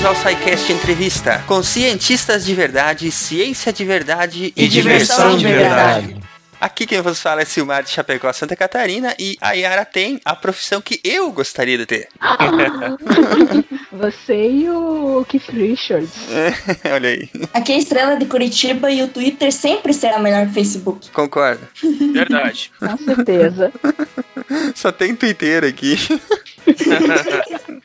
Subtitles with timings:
[0.00, 5.44] bem-vindos ao SciCast Entrevista, com cientistas de verdade, ciência de verdade e, E diversão de
[5.44, 6.16] verdade.
[6.60, 10.36] Aqui quem vos fala é Silmar de Chapecó, Santa Catarina, e a Yara tem a
[10.36, 12.08] profissão que eu gostaria de ter.
[13.90, 16.12] Você e o Keith Richards.
[16.92, 20.50] Olha aí, Aqui é a Estrela de Curitiba e o Twitter sempre será melhor que
[20.50, 21.10] o Facebook.
[21.10, 21.66] concordo.
[22.12, 22.70] Verdade.
[22.78, 23.72] Com certeza.
[24.74, 25.96] Só tem Twitter aqui.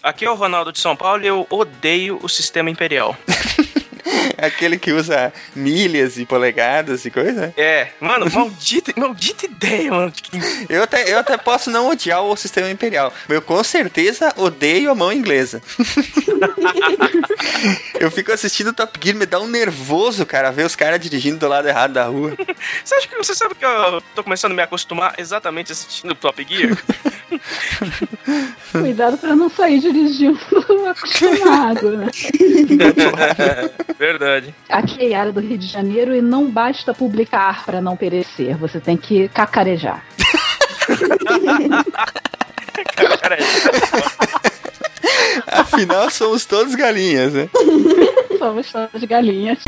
[0.04, 3.16] Aqui é o Ronaldo de São Paulo e eu odeio o sistema imperial.
[4.38, 7.54] Aquele que usa milhas e polegadas e coisa.
[7.58, 10.14] É, mano, maldita, maldita ideia, mano.
[10.70, 13.14] Eu até, eu até posso não odiar o sistema imperial.
[13.28, 15.62] mas Eu com certeza odeio a mão inglesa.
[18.00, 21.48] eu fico assistindo Top Gear, me dá um nervoso, cara, ver os caras dirigindo do
[21.48, 22.36] lado errado da rua.
[22.84, 26.46] Você acha que você sabe que eu tô começando a me acostumar exatamente assistindo Top
[26.48, 26.78] Gear?
[28.72, 30.40] Cuidado pra não sair dirigindo
[30.88, 32.08] acostumado, né?
[33.98, 34.54] Verdade.
[34.70, 38.58] Aqui é a Yara do Rio de Janeiro e não basta publicar pra não perecer.
[38.58, 40.04] Você tem que cacarejar.
[45.48, 47.50] Afinal, somos todos galinhas, né?
[48.38, 49.60] Somos todas galinhas.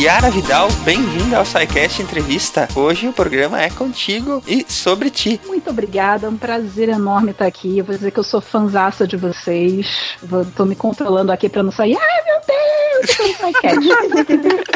[0.00, 2.68] Yara Vidal, bem-vinda ao SciCast Entrevista.
[2.76, 5.40] Hoje o programa é contigo e sobre ti.
[5.44, 7.78] Muito obrigada, é um prazer enorme estar aqui.
[7.78, 10.16] Eu vou dizer que eu sou fanzaça de vocês.
[10.22, 11.96] Vou, tô me controlando aqui pra não sair.
[12.00, 12.58] Ai, meu Deus!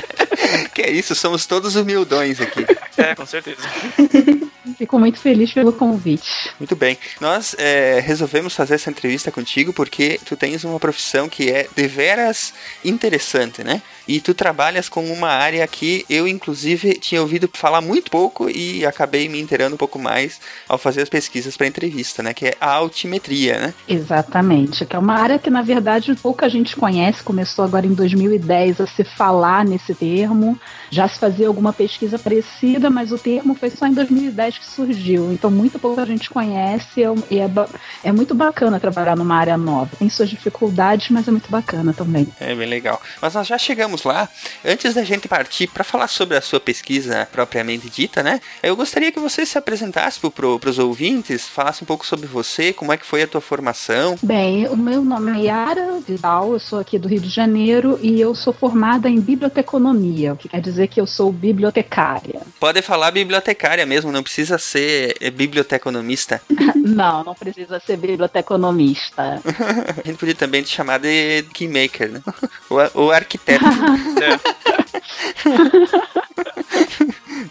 [0.74, 2.66] Que é isso, somos todos humildões aqui.
[2.96, 3.62] é, com certeza.
[4.76, 6.50] Fico muito feliz pelo convite.
[6.58, 6.98] Muito bem.
[7.20, 12.52] Nós é, resolvemos fazer essa entrevista contigo porque tu tens uma profissão que é deveras
[12.84, 13.82] interessante, né?
[14.08, 18.84] E tu trabalhas com uma área que eu, inclusive, tinha ouvido falar muito pouco e
[18.86, 22.32] acabei me inteirando um pouco mais ao fazer as pesquisas para entrevista, né?
[22.34, 23.74] Que é a altimetria, né?
[23.88, 28.80] Exatamente, que é uma área que na verdade pouca gente conhece, começou agora em 2010
[28.80, 30.58] a se falar nesse termo,
[30.90, 35.32] já se fazia alguma pesquisa parecida, mas o termo foi só em 2010 que surgiu,
[35.32, 37.68] então muito pouca gente conhece e é, ba-
[38.02, 39.90] é muito bacana trabalhar numa área nova.
[39.98, 42.26] Tem suas dificuldades, mas é muito bacana também.
[42.40, 43.00] É bem legal.
[43.20, 44.28] Mas nós já chegamos lá.
[44.64, 48.40] Antes da gente partir para falar sobre a sua pesquisa propriamente dita, né?
[48.62, 52.92] Eu gostaria que você se apresentasse para os ouvintes, falasse um pouco sobre você, como
[52.92, 54.16] é que foi a tua formação.
[54.22, 58.20] Bem, o meu nome é Yara Vidal, eu sou aqui do Rio de Janeiro e
[58.20, 62.40] eu sou formada em biblioteconomia, o que quer dizer que eu sou bibliotecária.
[62.58, 66.40] Pode falar bibliotecária mesmo, não precisa ser biblioteconomista.
[66.82, 69.40] Não, não precisa ser biblioteconomista.
[70.04, 72.20] A gente podia também te chamar de keymaker, né?
[72.68, 73.64] O, o arquiteto.
[74.22, 74.38] É.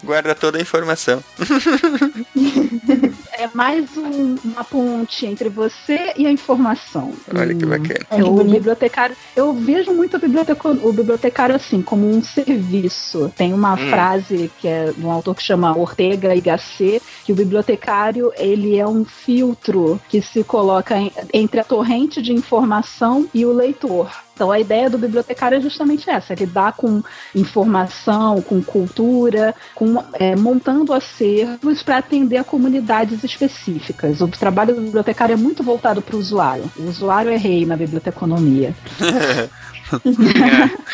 [0.04, 1.22] Guarda toda a informação.
[3.34, 7.12] É mais um- uma ponte entre você e a informação.
[7.34, 7.68] Olha que Hum.
[7.70, 8.06] bacana.
[8.14, 13.32] Que o bibliotecário, eu vejo muito o, biblioteco, o bibliotecário assim, como um serviço.
[13.36, 13.90] Tem uma Hum.
[13.90, 18.76] frase que é de um autor que chama Ortega y Gasset, que o bibliotecário ele
[18.78, 24.08] é um filtro que se coloca em- entre a torrente de informação e o leitor.
[24.34, 27.02] Então a ideia do bibliotecário é justamente essa, lidar com
[27.34, 34.20] informação, com cultura, com, é, montando acervos para atender a comunidades específicas.
[34.20, 36.70] O trabalho do bibliotecário é muito voltado para o usuário.
[36.76, 38.74] O usuário é rei na biblioteconomia.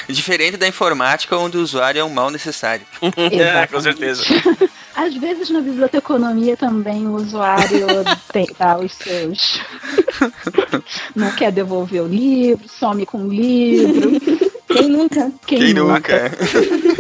[0.09, 2.84] Diferente da informática, onde o usuário é um mal necessário.
[3.38, 4.25] É, com certeza.
[4.98, 7.86] Às vezes na biblioteconomia também o usuário
[8.32, 9.60] tem tá, os seus.
[11.14, 14.20] Não quer devolver o livro, some com o livro.
[14.66, 15.31] Quem nunca?
[15.47, 16.32] Quem, nunca?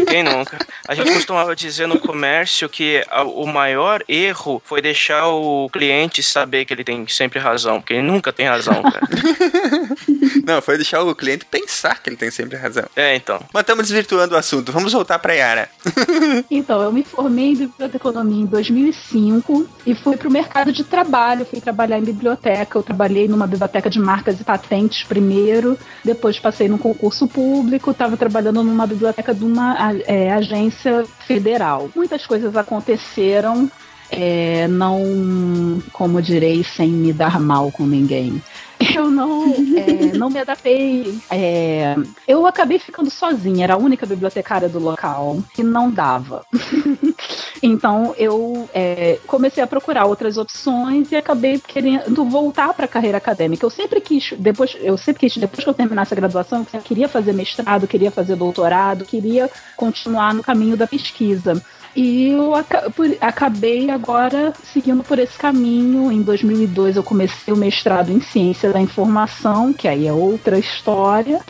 [0.08, 0.58] Quem nunca?
[0.86, 3.04] A gente costumava dizer no comércio que
[3.34, 8.02] o maior erro foi deixar o cliente saber que ele tem sempre razão, porque ele
[8.02, 9.06] nunca tem razão, cara.
[10.44, 12.84] Não, foi deixar o cliente pensar que ele tem sempre razão.
[12.96, 13.40] É, então.
[13.52, 14.72] Mas estamos desvirtuando o assunto.
[14.72, 15.68] Vamos voltar para Yara.
[16.50, 21.44] Então, eu me formei em biblioteconomia em 2005 e fui para o mercado de trabalho.
[21.44, 22.78] Fui trabalhar em biblioteca.
[22.78, 28.16] Eu trabalhei numa biblioteca de marcas e patentes primeiro, depois passei num concurso público, estava
[28.16, 29.74] trabalhando numa biblioteca de uma
[30.06, 31.88] é, agência federal.
[31.94, 33.70] Muitas coisas aconteceram.
[34.10, 38.42] é, não, como direi, sem me dar mal com ninguém.
[38.94, 39.44] Eu não,
[39.76, 41.18] é, não me adaptei.
[41.30, 41.96] é,
[42.26, 46.44] eu acabei ficando sozinha, era a única bibliotecária do local e não dava.
[47.62, 53.18] então eu é, comecei a procurar outras opções e acabei querendo voltar para a carreira
[53.18, 53.66] acadêmica.
[53.66, 57.08] Eu sempre quis, depois, eu sempre quis, depois que eu terminasse a graduação, eu queria
[57.08, 61.60] fazer mestrado, queria fazer doutorado, queria continuar no caminho da pesquisa.
[61.98, 62.54] E eu
[63.20, 66.12] acabei agora seguindo por esse caminho.
[66.12, 71.40] Em 2002 eu comecei o mestrado em Ciência da Informação, que aí é outra história.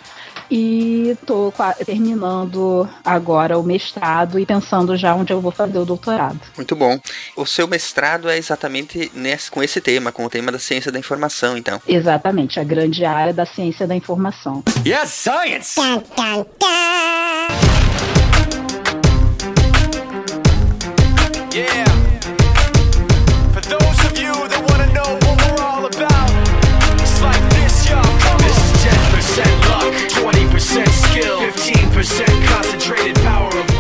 [0.51, 1.53] E tô
[1.85, 6.41] terminando agora o mestrado e pensando já onde eu vou fazer o doutorado.
[6.57, 6.99] Muito bom.
[7.37, 10.99] O seu mestrado é exatamente nesse, com esse tema, com o tema da ciência da
[10.99, 11.79] informação, então.
[11.87, 14.65] Exatamente, a grande área da ciência da informação.
[14.87, 15.75] Yes, science!
[15.79, 17.78] Dun, dun, dun.
[21.59, 21.85] Yeah.
[23.51, 26.31] For those of you that want to know what we're all about,
[27.03, 28.39] it's like this, y'all.
[28.39, 29.91] This is 10% luck,
[30.23, 33.78] 20% skill, 15% concentrated power of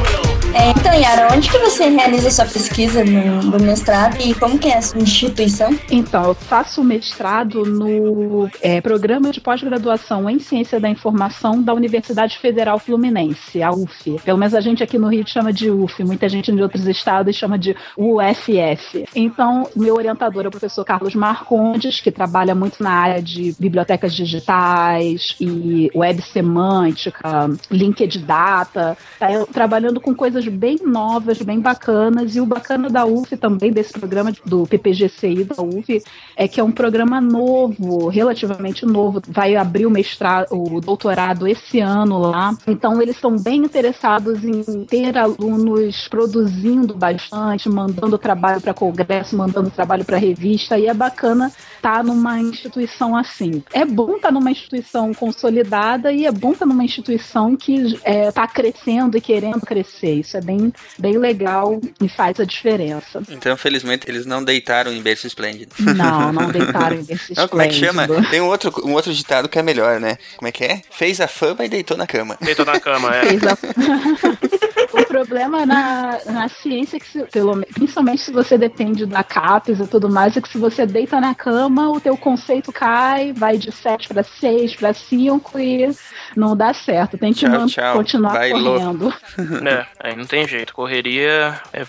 [0.58, 4.69] É, então, Yara, onde que você realiza sua pesquisa no, no, mestrado e como que
[4.69, 5.70] é a sua instituição?
[5.88, 12.38] Então, eu faço mestrado no é, programa de pós-graduação em Ciência da Informação da Universidade
[12.38, 14.19] Federal Fluminense, a UF.
[14.25, 17.37] Pelo menos a gente aqui no Rio chama de UF, muita gente de outros estados
[17.37, 19.05] chama de UFF.
[19.14, 24.12] Então, meu orientador é o professor Carlos Marcondes, que trabalha muito na área de bibliotecas
[24.12, 32.35] digitais e web semântica, linked data, tá trabalhando com coisas coisas bem novas, bem bacanas.
[32.37, 36.03] E o bacana da UF também, desse programa do PPGCI da UF,
[36.37, 39.21] é que é um programa novo, relativamente novo.
[39.29, 42.56] Vai abrir o mestrado, o doutorado esse ano lá.
[42.67, 49.71] Então eles estão bem interessados em ter alunos produzindo bastante, mandando trabalho para congresso, mandando
[49.71, 50.79] trabalho para revista.
[50.79, 53.62] E é bacana estar tá numa instituição assim.
[53.73, 57.75] É bom estar tá numa instituição consolidada e é bom estar tá numa instituição que
[57.75, 60.15] está é, tá crescendo e querendo crescer.
[60.15, 63.23] Isso é bem, bem legal e faz a diferença.
[63.29, 65.75] Então, felizmente, eles não deitaram em berço esplêndido.
[65.79, 67.49] Não, não deitaram em berço esplêndido.
[67.49, 68.08] Como é que chama?
[68.31, 70.17] Tem um outro, um outro ditado que é melhor, né?
[70.37, 70.82] Como é que é?
[70.90, 72.37] Fez a fama e deitou na cama.
[72.40, 73.26] Deitou na cama, é.
[73.26, 73.58] Fez a...
[74.93, 79.81] o problema na, na ciência é que, se, pelo, principalmente se você depende da CAPES
[79.81, 83.58] e tudo mais, é que se você deita na cama, o teu conceito cai, vai
[83.58, 85.90] de 7 para 6, para 5 e
[86.37, 87.19] não dá certo.
[87.19, 87.96] Tem que tchau, tchau.
[87.96, 89.12] continuar vai correndo.
[89.67, 90.73] É, aí não tem jeito.
[90.73, 91.61] Correria.
[91.73, 91.87] É,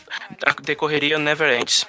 [0.63, 1.85] ter correria never ends.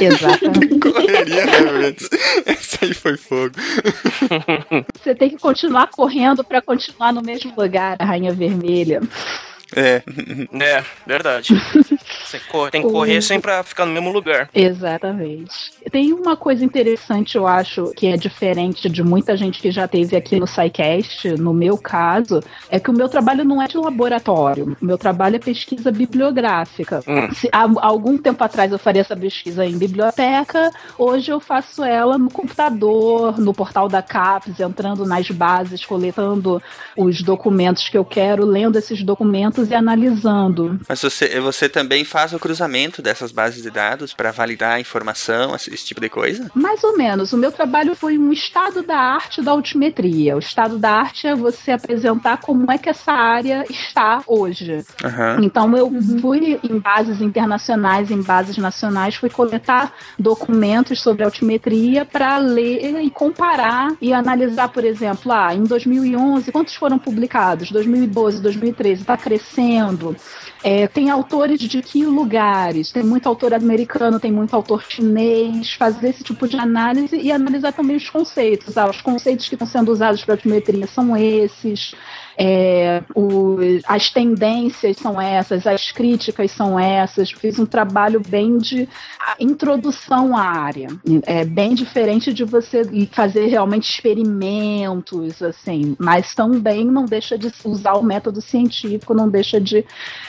[0.00, 0.78] Exatamente.
[0.80, 2.08] correria never ends.
[2.46, 3.54] Esse aí foi fogo.
[4.94, 9.00] Você tem que continuar correndo para continuar no mesmo lugar, a Rainha Vermelha.
[9.74, 10.02] É.
[10.60, 11.54] É, verdade.
[12.24, 12.40] Você
[12.70, 14.48] tem que correr sempre pra ficar no mesmo lugar.
[14.54, 15.72] Exatamente.
[15.90, 20.16] Tem uma coisa interessante, eu acho, que é diferente de muita gente que já teve
[20.16, 24.76] aqui no SciCast, no meu caso, é que o meu trabalho não é de laboratório.
[24.80, 27.02] O meu trabalho é pesquisa bibliográfica.
[27.06, 27.32] Hum.
[27.34, 32.18] Se, há, algum tempo atrás eu faria essa pesquisa em biblioteca, hoje eu faço ela
[32.18, 36.60] no computador, no portal da CAPES, entrando nas bases, coletando
[36.96, 40.78] os documentos que eu quero, lendo esses documentos dados e analisando.
[40.88, 45.54] Mas você, você também faz o cruzamento dessas bases de dados para validar a informação,
[45.54, 46.50] esse, tipo de coisa?
[46.54, 47.32] Mais ou menos.
[47.32, 50.36] O meu trabalho foi um estado da arte da altimetria.
[50.36, 54.84] O estado da arte é você apresentar como é que essa área está hoje.
[55.02, 55.44] Uhum.
[55.44, 55.90] Então eu
[56.20, 63.10] fui em bases internacionais, em bases nacionais, fui coletar documentos sobre altimetria para ler e
[63.10, 67.70] comparar e analisar, por exemplo, ah, em 2011, quantos foram publicados?
[67.70, 70.16] 2012, 2013, está crescendo acontecendo.
[70.62, 72.90] É, tem autores de que lugares?
[72.90, 75.74] Tem muito autor americano, tem muito autor chinês.
[75.74, 78.78] Fazer esse tipo de análise e analisar também os conceitos.
[78.78, 81.94] Ah, os conceitos que estão sendo usados para altimetria são esses.
[82.36, 83.04] É,
[83.86, 87.30] as tendências são essas, as críticas são essas.
[87.30, 88.88] Fiz um trabalho bem de
[89.38, 90.88] introdução à área.
[91.26, 92.82] É bem diferente de você
[93.12, 99.60] fazer realmente experimentos, assim, mas também não deixa de usar o método científico, não deixa
[99.60, 99.84] de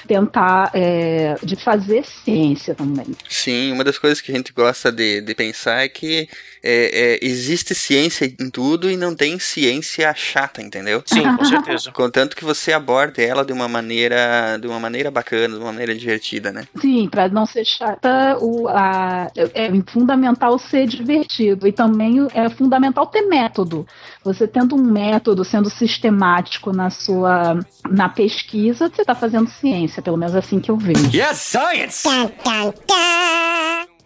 [0.07, 3.07] tentar é, de fazer ciência também.
[3.29, 6.27] Sim, uma das coisas que a gente gosta de, de pensar é que
[6.65, 11.03] é, é, existe ciência em tudo e não tem ciência chata, entendeu?
[11.05, 11.91] Sim, com certeza.
[11.91, 15.93] Contanto que você aborde ela de uma maneira, de uma maneira bacana, de uma maneira
[15.93, 16.65] divertida, né?
[16.81, 23.05] Sim, para não ser chata, o, a, é fundamental ser divertido e também é fundamental
[23.05, 23.85] ter método.
[24.23, 30.17] Você tendo um método, sendo sistemático na sua na pesquisa, você está fazendo ciência, pelo
[30.17, 31.05] menos assim que eu vejo.
[31.13, 32.07] Yes, science!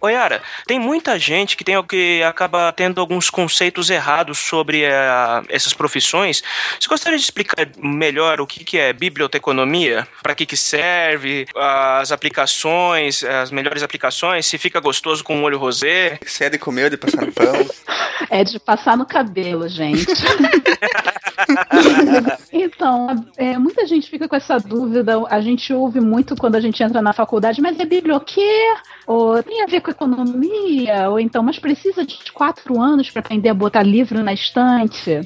[0.01, 5.43] Oi, Yara, tem muita gente que tem que acaba tendo alguns conceitos errados sobre uh,
[5.49, 6.41] essas profissões.
[6.79, 10.07] Você gostaria de explicar melhor o que, que é biblioteconomia?
[10.23, 11.47] Para que, que serve?
[11.53, 14.45] As aplicações, as melhores aplicações?
[14.45, 16.17] Se fica gostoso com um olho rosé?
[16.25, 17.67] Se é de comer ou de passar no pão?
[18.31, 20.07] é de passar no cabelo, gente.
[22.53, 25.21] então, é, muita gente fica com essa dúvida.
[25.29, 28.75] A gente ouve muito quando a gente entra na faculdade, mas é biblioquê?
[29.09, 31.09] Ou tem a ver com economia?
[31.09, 35.21] Ou então, mas precisa de quatro anos para aprender a botar livro na estante?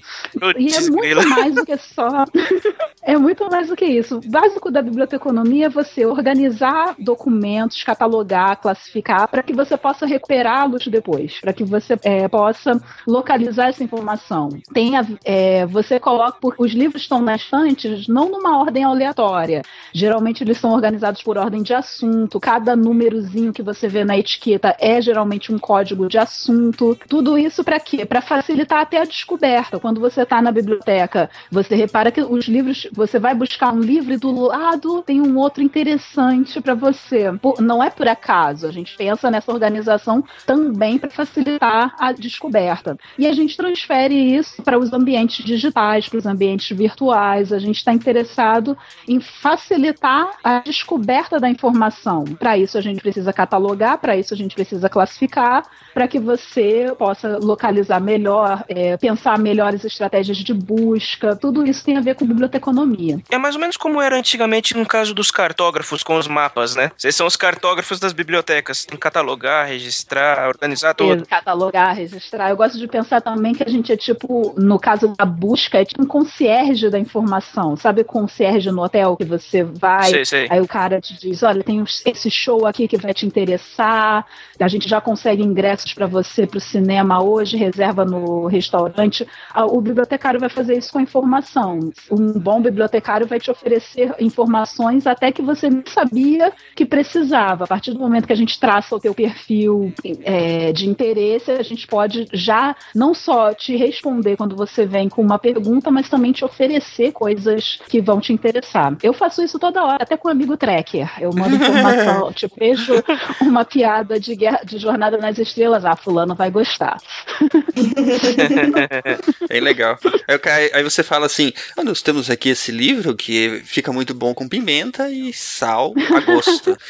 [0.57, 2.23] e é muito mais do que só.
[3.03, 4.19] é muito mais do que isso.
[4.19, 10.87] O básico da biblioteconomia é você organizar documentos, catalogar, classificar, para que você possa recuperá-los
[10.87, 14.47] depois, para que você é, possa localizar essa informação.
[14.73, 19.61] Tem a, é, você coloca os livros estão nas estantes não numa ordem aleatória.
[19.91, 22.39] Geralmente eles são organizados por ordem de assunto.
[22.39, 26.97] Cada númerozinho que você vê na etiqueta é geralmente um código de assunto.
[27.07, 28.05] Tudo isso para quê?
[28.05, 29.79] Para facilitar até a descoberta.
[29.79, 34.13] Quando você está na biblioteca, você repara que os livros, você vai buscar um livro
[34.13, 37.31] e do lado tem um outro interessante para você.
[37.41, 38.67] Por, não é por acaso.
[38.67, 42.97] A gente pensa nessa organização também para facilitar a descoberta.
[43.17, 47.51] E a gente transfere isso para os ambientes digitais, para os ambientes virtuais.
[47.51, 48.77] A gente está interessado
[49.07, 52.23] em facilitar a descoberta da informação.
[52.23, 53.62] Para isso, a gente precisa catalogar,
[54.01, 59.83] para isso, a gente precisa classificar, para que você possa localizar melhor, é, pensar melhores
[59.85, 61.35] estratégias de busca.
[61.35, 63.19] Tudo isso tem a ver com biblioteconomia.
[63.29, 66.91] É mais ou menos como era antigamente no caso dos cartógrafos com os mapas, né?
[66.97, 68.85] Vocês são os cartógrafos das bibliotecas.
[68.85, 71.25] Tem que catalogar, registrar, organizar tudo.
[71.25, 72.49] Catalogar, registrar.
[72.49, 75.85] Eu gosto de pensar também que a gente é tipo, no caso da busca, é
[75.85, 77.75] tipo um concierge da informação.
[77.75, 80.47] Sabe concierge no hotel que você vai, sei, sei.
[80.49, 84.67] aí o cara te diz, olha, tem esse show aqui que vai te interessar, a
[84.67, 89.27] gente já consegue ingressos para você para o cinema hoje, reserva no restaurante.
[89.55, 91.91] O bibliotecário vai fazer isso com a informação.
[92.11, 97.63] Um bom bibliotecário vai te oferecer informações até que você nem sabia que precisava.
[97.65, 99.93] A partir do momento que a gente traça o teu perfil
[100.23, 105.21] é, de interesse, a gente pode já não só te responder quando você vem com
[105.21, 108.95] uma pergunta, mas também te oferecer coisas que vão te interessar.
[109.01, 111.09] Eu faço isso toda hora, até com o amigo tracker.
[111.19, 112.93] Eu mando informação, tipo, vejo
[113.41, 116.97] uma piada de, guerra, de Jornada nas Estrelas, ah, fulano vai gostar.
[119.49, 119.97] é legal.
[120.27, 124.33] Aí, aí, você fala assim, ah, nós temos aqui esse livro que fica muito bom
[124.33, 126.77] com pimenta e sal a gosto.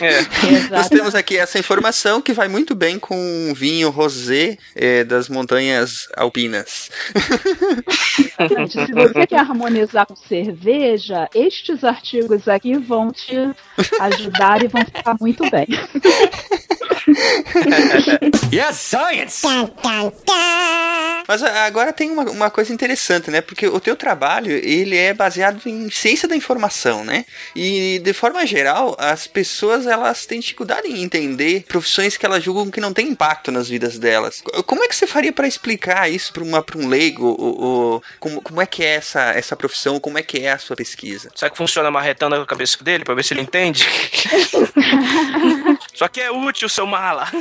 [0.00, 0.70] É.
[0.70, 6.08] nós temos aqui essa informação que vai muito bem com vinho rosé é, das montanhas
[6.16, 6.90] alpinas.
[8.68, 13.36] Se você quer harmonizar com cerveja, estes artigos aqui vão te
[14.00, 15.66] ajudar e vão ficar muito bem.
[18.52, 19.42] yes, science!
[21.28, 23.40] Mas agora tem uma, uma coisa interessante, né?
[23.40, 27.24] Porque o teu trabalho, ele é baseado em ciência da informação, né?
[27.54, 32.70] E, de forma geral, as pessoas, elas têm dificuldade em entender profissões que elas julgam
[32.70, 34.42] que não têm impacto nas vidas delas.
[34.66, 36.44] Como é que você faria para explicar isso para
[36.78, 37.26] um leigo?
[37.26, 39.98] Ou, ou, como, como é que é essa, essa profissão?
[39.98, 41.30] Como é que é a sua pesquisa?
[41.34, 43.84] Será que funciona marretando a cabeça dele para ver se ele entende?
[45.96, 47.24] Só que é útil, seu mala.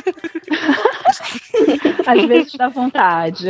[2.07, 3.49] Às vezes dá vontade.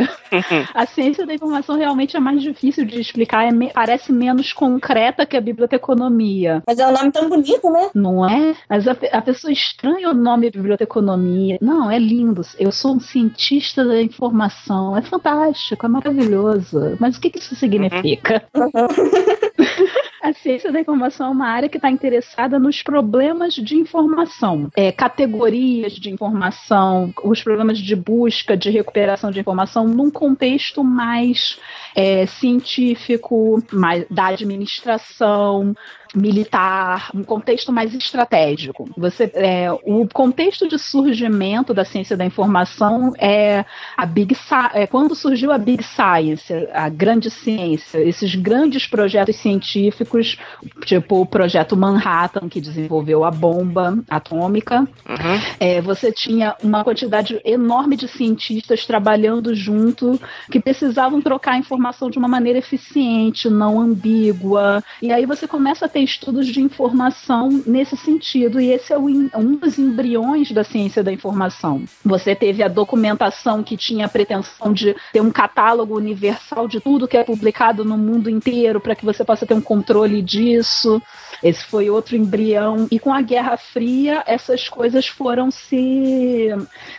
[0.74, 5.26] A ciência da informação realmente é mais difícil de explicar, é me, parece menos concreta
[5.26, 6.64] que a biblioteconomia.
[6.66, 7.92] Mas é um nome tão bonito, né?
[7.94, 8.56] Não é?
[8.68, 11.60] Mas a, a pessoa estranha o nome biblioteconomia.
[11.62, 12.42] Não, é lindo.
[12.60, 14.98] Eu sou um cientista da informação.
[14.98, 16.98] É fantástico, é maravilhoso.
[17.00, 18.44] Mas o que, que isso significa?
[20.26, 24.92] A ciência da informação é uma área que está interessada nos problemas de informação, é,
[24.92, 31.60] categorias de informação, os problemas de busca, de recuperação de informação, num contexto mais
[31.96, 35.76] é, científico, mais da administração,
[36.14, 38.90] militar, um contexto mais estratégico.
[38.98, 43.66] Você, é, o contexto de surgimento da ciência da informação é
[43.98, 44.36] a Big
[44.74, 50.38] é quando surgiu a Big Science, a grande ciência, esses grandes projetos científicos,
[50.86, 54.82] tipo o projeto Manhattan que desenvolveu a bomba atômica.
[54.82, 55.42] Uhum.
[55.60, 60.20] É, você tinha uma quantidade enorme de cientistas trabalhando junto
[60.52, 64.84] que precisavam trocar informação de uma maneira eficiente, não ambígua.
[65.02, 69.56] E aí você começa a ter estudos de informação nesse sentido, e esse é um
[69.56, 71.86] dos embriões da ciência da informação.
[72.04, 77.08] Você teve a documentação que tinha a pretensão de ter um catálogo universal de tudo
[77.08, 81.02] que é publicado no mundo inteiro, para que você possa ter um controle disso.
[81.46, 82.88] Esse foi outro embrião.
[82.90, 86.50] E com a Guerra Fria, essas coisas foram se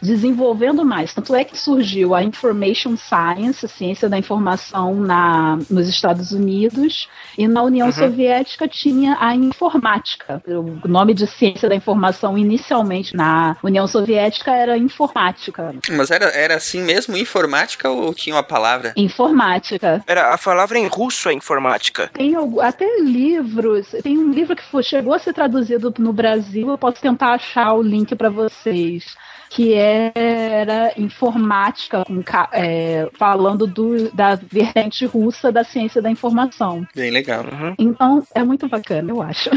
[0.00, 1.12] desenvolvendo mais.
[1.12, 7.08] Tanto é que surgiu a Information Science, a ciência da informação na, nos Estados Unidos,
[7.36, 7.92] e na União uhum.
[7.92, 10.40] Soviética tinha a informática.
[10.46, 15.74] O nome de ciência da informação inicialmente na União Soviética era informática.
[15.90, 18.92] Mas era, era assim mesmo, informática, ou tinha uma palavra?
[18.96, 20.04] Informática.
[20.06, 22.08] Era a palavra em russo é informática.
[22.12, 26.76] Tem até livros, tem um livro que foi, chegou a ser traduzido no Brasil, eu
[26.76, 29.16] posso tentar achar o link para vocês
[29.48, 32.04] que era informática,
[32.52, 36.86] é, falando do, da vertente russa da ciência da informação.
[36.94, 37.44] Bem legal.
[37.44, 37.74] Uhum.
[37.78, 39.48] Então, é muito bacana, eu acho.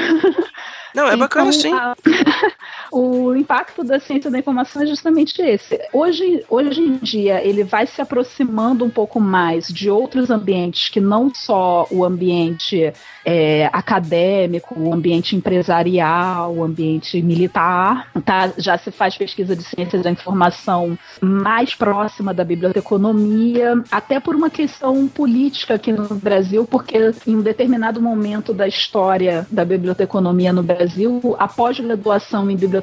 [0.95, 1.73] Não, é bacana então, sim.
[1.73, 1.95] A,
[2.91, 5.79] o impacto da ciência da informação é justamente esse.
[5.93, 10.99] Hoje, hoje em dia, ele vai se aproximando um pouco mais de outros ambientes que
[10.99, 12.91] não só o ambiente
[13.25, 18.09] é, acadêmico, o ambiente empresarial, o ambiente militar.
[18.25, 18.51] Tá?
[18.57, 24.49] Já se faz pesquisa de ciência da informação mais próxima da biblioteconomia, até por uma
[24.49, 30.63] questão política aqui no Brasil, porque em um determinado momento da história da biblioteconomia no
[30.63, 32.78] Brasil, a pós-graduação em biblioteconomia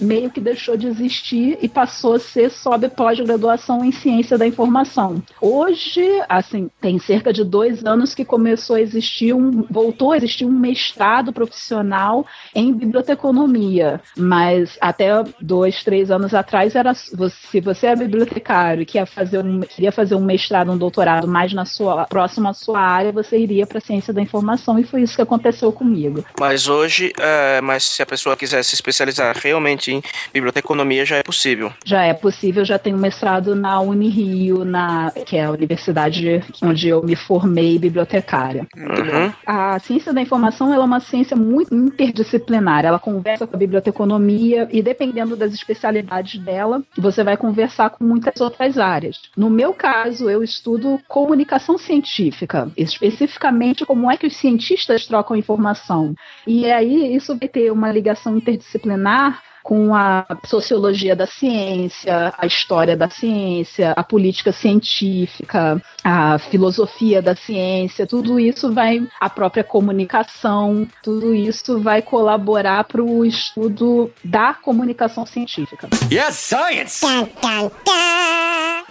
[0.00, 5.22] meio que deixou de existir e passou a ser sob pós-graduação em ciência da informação.
[5.40, 10.44] Hoje, assim, tem cerca de dois anos que começou a existir um voltou a existir
[10.44, 17.96] um mestrado profissional em biblioteconomia, mas até dois, três anos atrás era se você é
[17.96, 22.48] bibliotecário e quer fazer um, queria fazer um mestrado, um doutorado mais na sua próximo
[22.48, 26.24] à sua área, você iria para ciência da informação e foi isso que aconteceu comigo.
[26.38, 28.99] Mas hoje, é, mas se a pessoa quiser se especializar
[29.42, 30.02] realmente em
[30.32, 31.72] biblioteconomia, já é possível.
[31.84, 37.02] Já é possível, já tenho mestrado na Unirio, na que é a universidade onde eu
[37.02, 38.66] me formei bibliotecária.
[38.76, 42.84] Uhum a ciência da informação é uma ciência muito interdisciplinar.
[42.84, 48.40] Ela conversa com a biblioteconomia e, dependendo das especialidades dela, você vai conversar com muitas
[48.40, 49.20] outras áreas.
[49.36, 56.14] No meu caso, eu estudo comunicação científica, especificamente como é que os cientistas trocam informação.
[56.46, 58.89] E aí isso vai ter uma ligação interdisciplinar
[59.62, 67.36] com a sociologia da ciência, a história da ciência, a política científica, a filosofia da
[67.36, 74.54] ciência, tudo isso vai, a própria comunicação, tudo isso vai colaborar para o estudo da
[74.54, 75.88] comunicação científica.
[76.10, 77.06] Yes, science!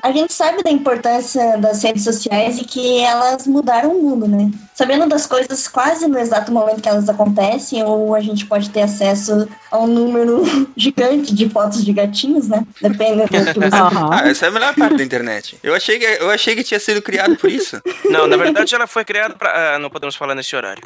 [0.01, 4.49] A gente sabe da importância das redes sociais e que elas mudaram o mundo, né?
[4.79, 8.83] Sabendo das coisas quase no exato momento que elas acontecem, ou a gente pode ter
[8.83, 10.41] acesso a um número
[10.77, 12.65] gigante de fotos de gatinhos, né?
[12.81, 13.75] Dependendo do que você...
[14.09, 15.59] Ah, essa é a melhor parte da internet.
[15.61, 17.81] Eu achei que, eu achei que tinha sido criado por isso.
[18.09, 19.75] Não, na verdade ela foi criada para...
[19.75, 20.81] Ah, não podemos falar nesse horário.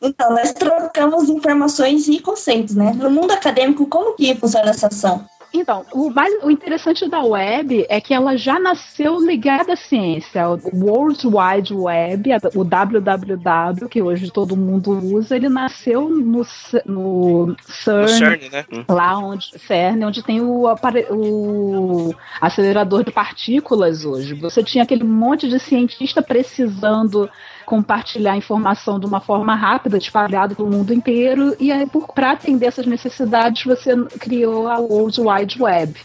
[0.00, 2.92] então, nós trocamos informações e conceitos, né?
[2.94, 5.28] No mundo acadêmico, como que funciona essa ação?
[5.54, 10.48] Então, o, mais, o interessante da web é que ela já nasceu ligada à ciência.
[10.48, 16.46] O World Wide Web, o WWW, que hoje todo mundo usa, ele nasceu no,
[16.86, 18.64] no CERN, CERN né?
[18.88, 20.64] lá onde, CERN, onde tem o,
[21.10, 24.34] o acelerador de partículas hoje.
[24.34, 27.28] Você tinha aquele monte de cientista precisando
[27.72, 32.84] compartilhar informação de uma forma rápida, espalhado pelo mundo inteiro, e aí, para atender essas
[32.84, 35.98] necessidades, você criou a World Wide Web.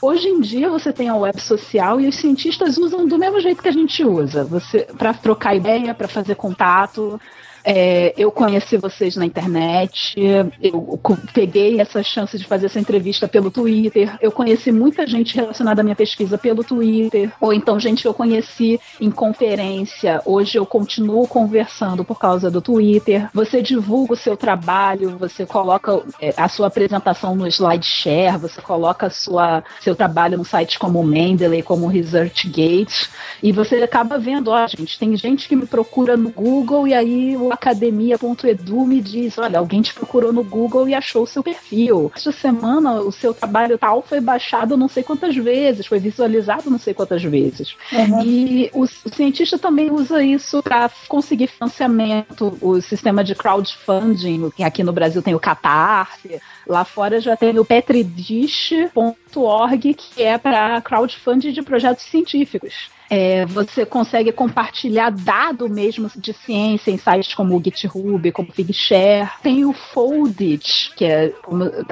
[0.00, 3.62] Hoje em dia você tem a web social e os cientistas usam do mesmo jeito
[3.62, 7.20] que a gente usa, você para trocar ideia, para fazer contato,
[7.64, 10.98] é, eu conheci vocês na internet, eu
[11.32, 15.84] peguei essa chance de fazer essa entrevista pelo Twitter, eu conheci muita gente relacionada à
[15.84, 21.26] minha pesquisa pelo Twitter, ou então gente que eu conheci em conferência, hoje eu continuo
[21.26, 23.28] conversando por causa do Twitter.
[23.34, 29.10] Você divulga o seu trabalho, você coloca é, a sua apresentação no SlideShare, você coloca
[29.10, 33.10] sua, seu trabalho no site como o Mendeley, como o ResearchGate,
[33.42, 37.36] e você acaba vendo, ó, gente, tem gente que me procura no Google e aí
[37.36, 42.10] o academia.edu me diz: olha, alguém te procurou no Google e achou o seu perfil.
[42.14, 46.78] Esta semana o seu trabalho tal foi baixado não sei quantas vezes, foi visualizado não
[46.78, 47.76] sei quantas vezes.
[47.92, 48.22] Uhum.
[48.22, 54.62] E o, o, cientista também usa isso para conseguir financiamento, o sistema de crowdfunding, que
[54.62, 60.80] aqui no Brasil tem o Catarse, lá fora já tem o petridish.org, que é para
[60.80, 62.90] crowdfunding de projetos científicos.
[63.10, 68.52] É, você consegue compartilhar dado mesmo de ciência em sites como o GitHub, como o
[68.52, 69.28] Figshare.
[69.42, 71.32] Tem o Foldit, que é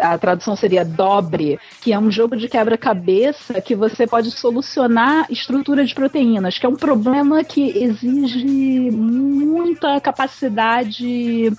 [0.01, 5.85] a tradução seria dobre, que é um jogo de quebra-cabeça que você pode solucionar estrutura
[5.85, 11.53] de proteínas, que é um problema que exige muita capacidade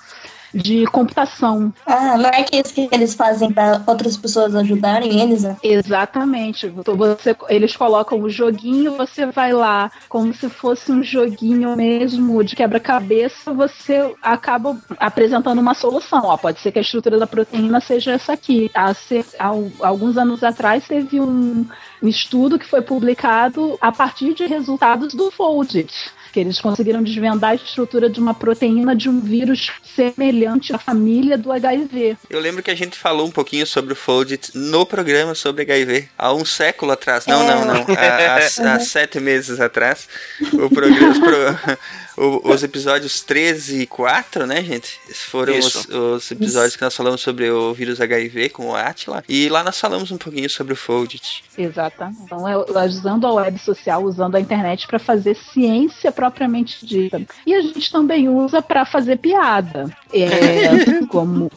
[0.54, 1.72] de computação.
[1.86, 5.42] Ah, não é que isso que eles fazem para outras pessoas ajudarem eles?
[5.42, 5.56] Né?
[5.62, 6.68] Exatamente.
[6.68, 12.56] Você, eles colocam o joguinho, você vai lá, como se fosse um joguinho mesmo de
[12.56, 16.22] quebra-cabeça, você acaba apresentando uma solução.
[16.24, 18.70] Ó, pode ser que a estrutura da proteína seja essa aqui.
[18.74, 18.92] Há,
[19.38, 21.66] há alguns anos atrás teve um,
[22.02, 27.50] um estudo que foi publicado a partir de resultados do Foldit que eles conseguiram desvendar
[27.50, 32.16] a estrutura de uma proteína de um vírus semelhante à família do HIV.
[32.28, 36.08] Eu lembro que a gente falou um pouquinho sobre o Foldit no programa sobre HIV,
[36.16, 37.26] há um século atrás.
[37.26, 37.54] Não, é.
[37.54, 37.86] não, não.
[37.94, 40.08] Há, há, há, sete meses atrás.
[40.52, 41.78] O programa,
[42.20, 45.00] o, os episódios 13 e 4, né, gente?
[45.14, 46.78] Foram os, os, episódios Isso.
[46.78, 49.24] que nós falamos sobre o vírus HIV com o Atila.
[49.26, 51.42] E lá nós falamos um pouquinho sobre o Foldit.
[51.56, 52.20] Exatamente.
[52.24, 52.56] Então, é,
[52.86, 57.22] usando a web social, usando a internet para fazer ciência propriamente dita.
[57.46, 59.88] E a gente também usa para fazer piada.
[60.12, 61.50] É, como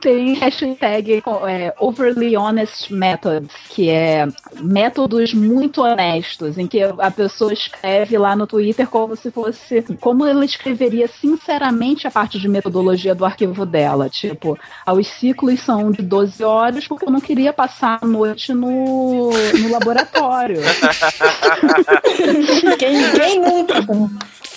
[0.00, 4.26] tem hashtag é, overly honest methods, que é
[4.60, 10.24] métodos muito honestos, em que a pessoa escreve lá no Twitter como se fosse como
[10.24, 14.08] ela escreveria sinceramente a parte de metodologia do arquivo dela.
[14.08, 18.52] Tipo, ah, os ciclos são de 12 horas porque eu não queria passar a noite
[18.52, 20.60] no, no laboratório.
[22.78, 23.74] quem, quem nunca?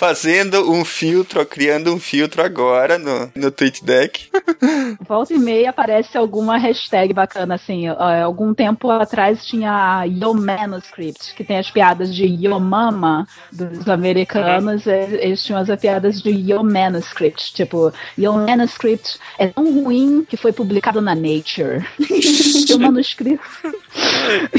[0.00, 4.30] Fazendo um filtro, criando um filtro agora no, no TweetDeck.
[5.06, 7.86] Volta e meia aparece alguma hashtag bacana, assim.
[7.86, 13.86] algum tempo atrás tinha a Yo Manuscript, que tem as piadas de Yo Mama dos
[13.90, 14.86] americanos.
[14.86, 14.92] Uhum.
[14.92, 17.52] Eles tinham as piadas de Yo Manuscript.
[17.52, 21.86] Tipo, Yo Manuscript é tão ruim que foi publicado na Nature.
[22.66, 23.42] seu manuscrito.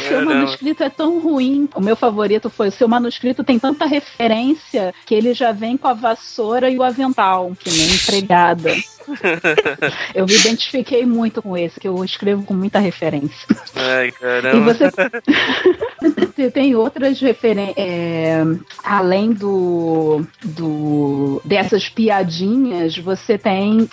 [0.07, 1.67] seu manuscrito é tão ruim.
[1.73, 5.87] O meu favorito foi: o seu manuscrito tem tanta referência que ele já vem com
[5.87, 8.71] a vassoura e o avental, que nem empregada.
[10.13, 13.47] eu me identifiquei muito com esse, que eu escrevo com muita referência.
[13.75, 14.57] Ai, caramba.
[14.57, 14.91] E você,
[16.35, 18.43] você tem outras referências, é,
[18.83, 23.89] além do, do dessas piadinhas, você tem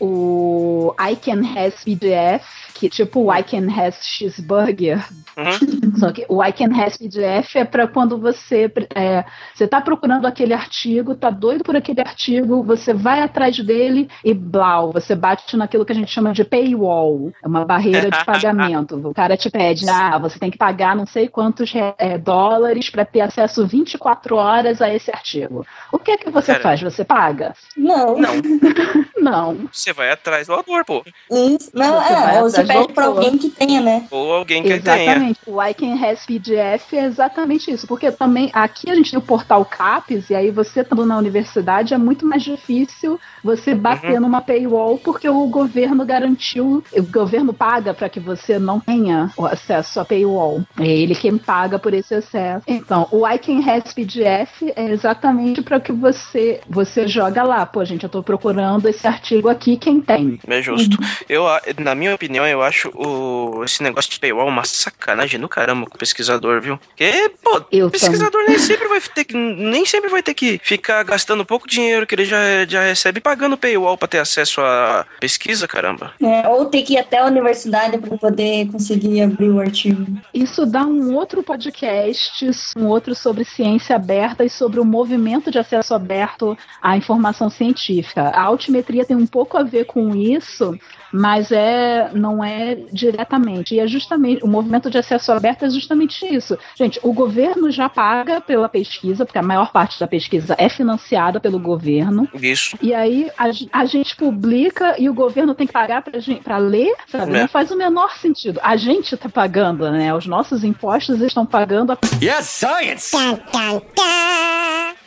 [0.00, 4.98] o I Can Has PDF, que tipo o I Can Has Cheeseburger.
[5.36, 5.94] Uhum.
[6.00, 10.26] Só que o I Can Has PDF é para quando você é, você tá procurando
[10.26, 15.56] aquele artigo, tá doido por aquele artigo, você vai atrás dele e blau, você bate
[15.56, 18.96] naquilo que a gente chama de paywall, é uma barreira de pagamento.
[18.96, 23.04] o cara te pede, ah, você tem que pagar não sei quantos é, dólares para
[23.04, 25.64] ter acesso 24 horas a esse artigo.
[25.92, 26.82] O que é que você Cara, faz?
[26.82, 27.54] Você paga?
[27.76, 28.18] Não.
[28.18, 28.34] Não.
[29.22, 29.68] não.
[29.72, 31.04] Você vai atrás do autor, pô.
[31.30, 31.70] Isso.
[31.72, 34.06] Não, você é, você pede para alguém que tenha, né?
[34.10, 35.04] Ou alguém que exatamente.
[35.04, 35.12] tenha.
[35.12, 35.40] Exatamente.
[35.46, 37.86] O I Can Has PDF é exatamente isso.
[37.86, 41.94] Porque também aqui a gente tem o portal CAPES, e aí você estando na universidade
[41.94, 44.20] é muito mais difícil você bater uhum.
[44.20, 49.46] numa paywall porque o governo garantiu, o governo paga para que você não tenha o
[49.46, 50.62] acesso à paywall.
[50.78, 52.64] É ele quem paga por esse acesso.
[52.66, 57.84] Então, o I Can Has PDF é exatamente para que você você joga lá, pô,
[57.84, 60.38] gente, eu tô procurando esse artigo aqui, quem tem?
[60.46, 60.96] É justo.
[61.00, 61.08] Uhum.
[61.28, 61.44] Eu,
[61.78, 65.96] na minha opinião, eu acho o, esse negócio de paywall uma sacanagem no caramba com
[65.96, 66.78] o pesquisador, viu?
[66.78, 71.02] Porque, pô, o pesquisador nem sempre vai ter que nem sempre vai ter que ficar
[71.02, 75.66] gastando pouco dinheiro que ele já, já recebe pagando paywall para ter acesso à pesquisa,
[75.66, 76.12] caramba.
[76.20, 80.06] É, ou ter que ir até a universidade para poder conseguir abrir o artigo.
[80.32, 85.58] Isso dá um outro podcast, um outro sobre ciência aberta e sobre o movimento de
[85.58, 88.22] acesso aberto à informação científica.
[88.22, 90.78] A altimetria tem um pouco a ver com isso,
[91.12, 93.74] mas é não é diretamente.
[93.74, 96.58] E é justamente o movimento de acesso aberto é justamente isso.
[96.76, 101.38] Gente, o governo já paga pela pesquisa, porque a maior parte da pesquisa é financiada
[101.38, 102.28] pelo governo.
[102.34, 102.76] Isso.
[102.80, 107.36] E aí a, a gente publica e o governo tem que pagar para ler, sabe?
[107.36, 107.40] É.
[107.40, 108.60] Não faz o menor sentido.
[108.62, 110.14] A gente está pagando, né?
[110.14, 111.98] Os nossos impostos estão pagando a.
[112.22, 113.12] Yes, science!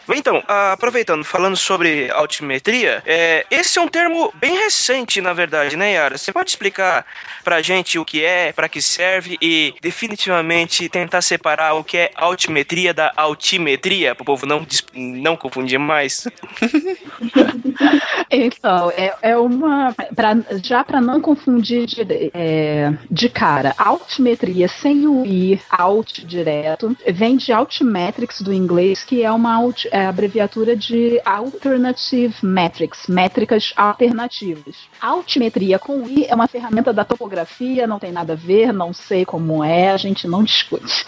[0.09, 5.93] Então, aproveitando, falando sobre altimetria, é, esse é um termo bem recente, na verdade, né,
[5.93, 6.17] Yara?
[6.17, 7.05] Você pode explicar
[7.43, 12.11] pra gente o que é, para que serve e definitivamente tentar separar o que é
[12.15, 16.27] altimetria da altimetria, para o povo não, não confundir mais?
[18.29, 19.93] então, é, é uma.
[20.15, 26.95] Pra, já para não confundir de, é, de cara, altimetria sem o i, alt direto,
[27.07, 33.71] vem de altmetrics do inglês, que é uma alt, é abreviatura de alternative metrics, métricas
[33.77, 34.75] alternativas.
[34.99, 39.23] Altimetria com i é uma ferramenta da topografia, não tem nada a ver, não sei
[39.23, 41.05] como é, a gente não discute.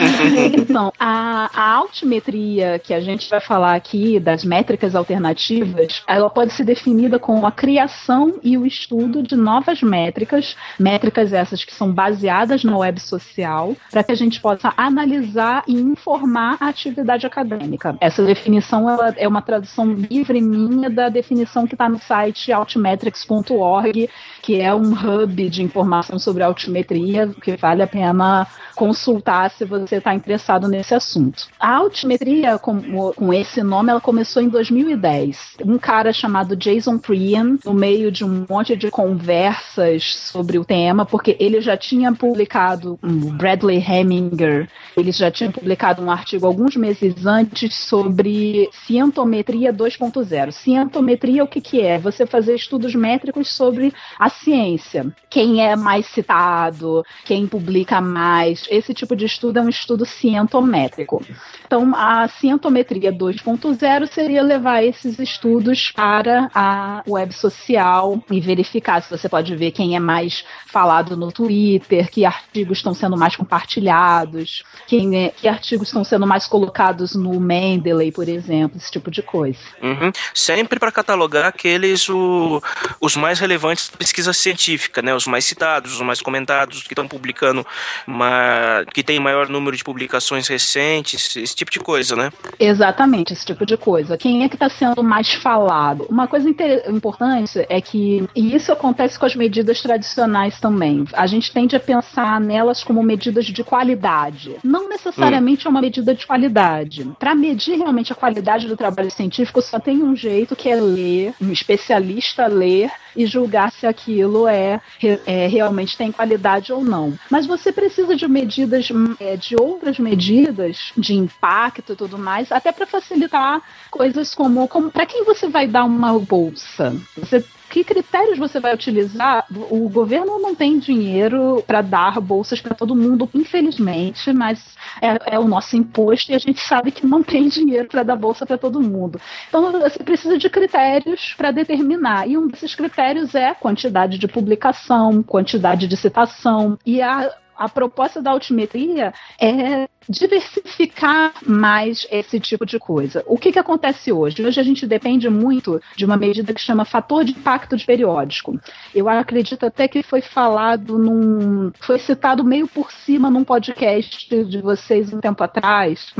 [0.56, 6.54] então, a, a altimetria que a gente vai falar aqui, das métricas alternativas, ela pode
[6.54, 11.92] ser definida como a criação e o estudo de novas métricas, métricas essas que são
[11.92, 17.97] baseadas na web social, para que a gente possa analisar e informar a atividade acadêmica.
[18.00, 24.08] Essa definição ela é uma tradução livre minha da definição que está no site altmetrics.org,
[24.48, 29.96] que é um hub de informação sobre altimetria, que vale a pena consultar se você
[29.96, 31.48] está interessado nesse assunto.
[31.60, 35.56] A altimetria, com, com esse nome, ela começou em 2010.
[35.66, 41.04] Um cara chamado Jason Prian, no meio de um monte de conversas sobre o tema,
[41.04, 46.74] porque ele já tinha publicado, um Bradley Heminger, ele já tinha publicado um artigo alguns
[46.74, 50.52] meses antes sobre cientometria 2.0.
[50.52, 51.98] Cientometria, o que, que é?
[51.98, 55.06] Você fazer estudos métricos sobre a ciência.
[55.30, 61.22] Quem é mais citado, quem publica mais, esse tipo de estudo é um estudo cientométrico.
[61.66, 69.10] Então, a cientometria 2.0 seria levar esses estudos para a web social e verificar se
[69.10, 74.62] você pode ver quem é mais falado no Twitter, que artigos estão sendo mais compartilhados,
[74.86, 79.22] quem é, que artigos estão sendo mais colocados no Mendeley, por exemplo, esse tipo de
[79.22, 79.58] coisa.
[79.82, 80.10] Uhum.
[80.32, 82.62] Sempre para catalogar aqueles o,
[83.00, 85.14] os mais relevantes da pesquisa científica, né?
[85.14, 87.66] Os mais citados, os mais comentados, que estão publicando,
[88.06, 92.32] uma, que tem maior número de publicações recentes, esse tipo de coisa, né?
[92.58, 94.16] Exatamente, esse tipo de coisa.
[94.16, 96.06] Quem é que está sendo mais falado?
[96.08, 101.52] Uma coisa importante é que, e isso acontece com as medidas tradicionais também, a gente
[101.52, 104.56] tende a pensar nelas como medidas de qualidade.
[104.62, 105.68] Não necessariamente hum.
[105.68, 107.10] é uma medida de qualidade.
[107.18, 111.34] Para medir realmente a qualidade do trabalho científico, só tem um jeito que é ler,
[111.40, 114.80] um especialista ler e julgar se aquilo é,
[115.26, 117.18] é realmente tem qualidade ou não.
[117.28, 122.70] Mas você precisa de medidas, é, de outras medidas de impacto e tudo mais, até
[122.70, 126.94] para facilitar coisas como, como para quem você vai dar uma bolsa.
[127.16, 129.44] Você que critérios você vai utilizar?
[129.70, 135.38] O governo não tem dinheiro para dar bolsas para todo mundo, infelizmente, mas é, é,
[135.38, 138.58] o nosso imposto e a gente sabe que não tem dinheiro para dar bolsa para
[138.58, 139.20] todo mundo.
[139.48, 142.28] Então você precisa de critérios para determinar.
[142.28, 148.22] E um desses critérios é quantidade de publicação, quantidade de citação e a a proposta
[148.22, 153.22] da altimetria é diversificar mais esse tipo de coisa.
[153.26, 154.44] O que, que acontece hoje?
[154.44, 158.58] Hoje a gente depende muito de uma medida que chama fator de impacto de periódico.
[158.94, 161.70] Eu acredito até que foi falado num.
[161.80, 166.12] foi citado meio por cima num podcast de vocês um tempo atrás,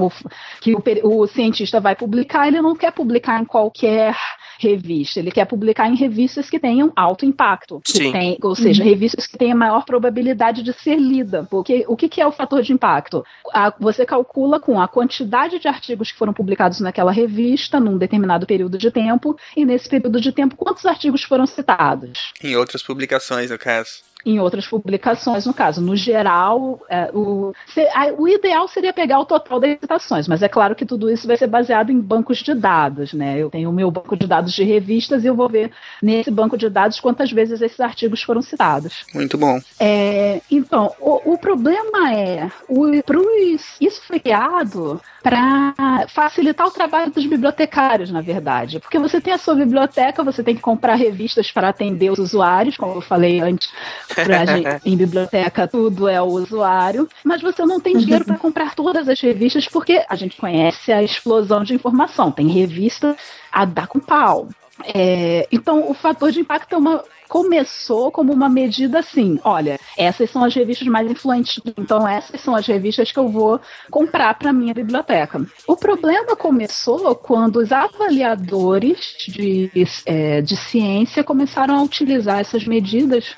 [0.60, 4.14] que o, o cientista vai publicar, ele não quer publicar em qualquer
[4.58, 5.20] revista.
[5.20, 7.80] Ele quer publicar em revistas que tenham alto impacto.
[7.84, 8.12] Sim.
[8.12, 8.88] Tem, ou seja, uhum.
[8.88, 11.46] revistas que tenham maior probabilidade de ser lida.
[11.48, 13.24] Porque o que, que é o fator de impacto?
[13.52, 18.46] A, você calcula com a quantidade de artigos que foram publicados naquela revista num determinado
[18.46, 22.32] período de tempo, e nesse período de tempo, quantos artigos foram citados?
[22.42, 25.80] Em outras publicações, no caso em outras publicações, no caso.
[25.80, 27.52] No geral, é, o,
[28.18, 31.36] o ideal seria pegar o total das citações, mas é claro que tudo isso vai
[31.36, 33.38] ser baseado em bancos de dados, né?
[33.38, 35.70] Eu tenho o meu banco de dados de revistas e eu vou ver
[36.02, 39.04] nesse banco de dados quantas vezes esses artigos foram citados.
[39.14, 39.60] Muito bom.
[39.78, 47.10] É, então, o, o, problema é, o, pros, isso foi criado para facilitar o trabalho
[47.10, 48.80] dos bibliotecários, na verdade.
[48.80, 52.76] Porque você tem a sua biblioteca, você tem que comprar revistas para atender os usuários,
[52.76, 53.70] como eu falei antes,
[54.16, 59.08] gente, em biblioteca tudo é o usuário, mas você não tem dinheiro para comprar todas
[59.08, 62.30] as revistas porque a gente conhece a explosão de informação.
[62.30, 63.16] Tem revista
[63.52, 64.48] a dar com pau.
[64.84, 70.30] É, então, o fator de impacto é uma, começou como uma medida assim: olha, essas
[70.30, 73.60] são as revistas mais influentes, então essas são as revistas que eu vou
[73.90, 75.44] comprar para minha biblioteca.
[75.66, 79.70] O problema começou quando os avaliadores de,
[80.06, 83.36] é, de ciência começaram a utilizar essas medidas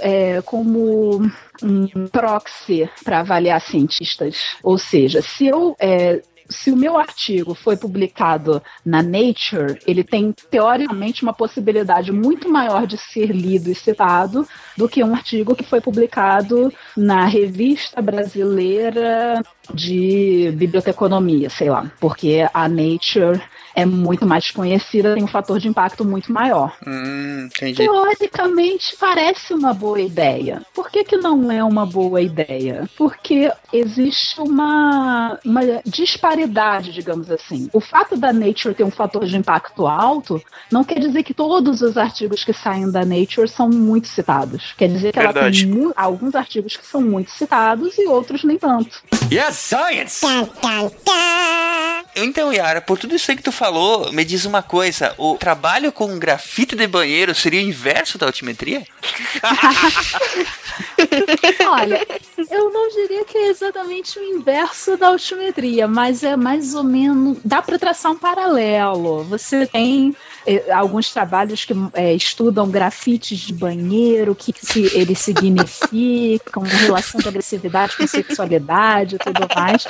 [0.00, 1.22] é, como
[1.62, 4.56] um proxy para avaliar cientistas.
[4.62, 10.32] Ou seja, se eu é, se o meu artigo foi publicado na Nature, ele tem
[10.50, 15.64] teoricamente uma possibilidade muito maior de ser lido e citado do que um artigo que
[15.64, 23.40] foi publicado na revista brasileira de biblioteconomia, sei lá, porque a Nature
[23.76, 26.74] é muito mais conhecida, tem um fator de impacto muito maior.
[26.86, 30.62] Hum, Teoricamente parece uma boa ideia.
[30.74, 32.88] Por que, que não é uma boa ideia?
[32.96, 37.68] Porque existe uma, uma disparidade, digamos assim.
[37.70, 41.82] O fato da Nature ter um fator de impacto alto não quer dizer que todos
[41.82, 44.72] os artigos que saem da Nature são muito citados.
[44.78, 45.64] Quer dizer que Verdade.
[45.64, 49.02] ela tem alguns artigos que são muito citados e outros nem tanto.
[49.30, 50.24] Yes, science!
[52.14, 55.92] Então, Yara, por tudo isso aí que tu falou, me diz uma coisa: o trabalho
[55.92, 58.86] com grafite de banheiro seria o inverso da altimetria?
[61.68, 62.06] Olha,
[62.50, 67.38] eu não diria que é exatamente o inverso da altimetria, mas é mais ou menos.
[67.44, 69.24] dá para traçar um paralelo.
[69.24, 70.16] Você tem
[70.72, 77.28] alguns trabalhos que eh, estudam grafites de banheiro, o que, que eles significam, relação de
[77.28, 79.86] agressividade com sexualidade e tudo mais.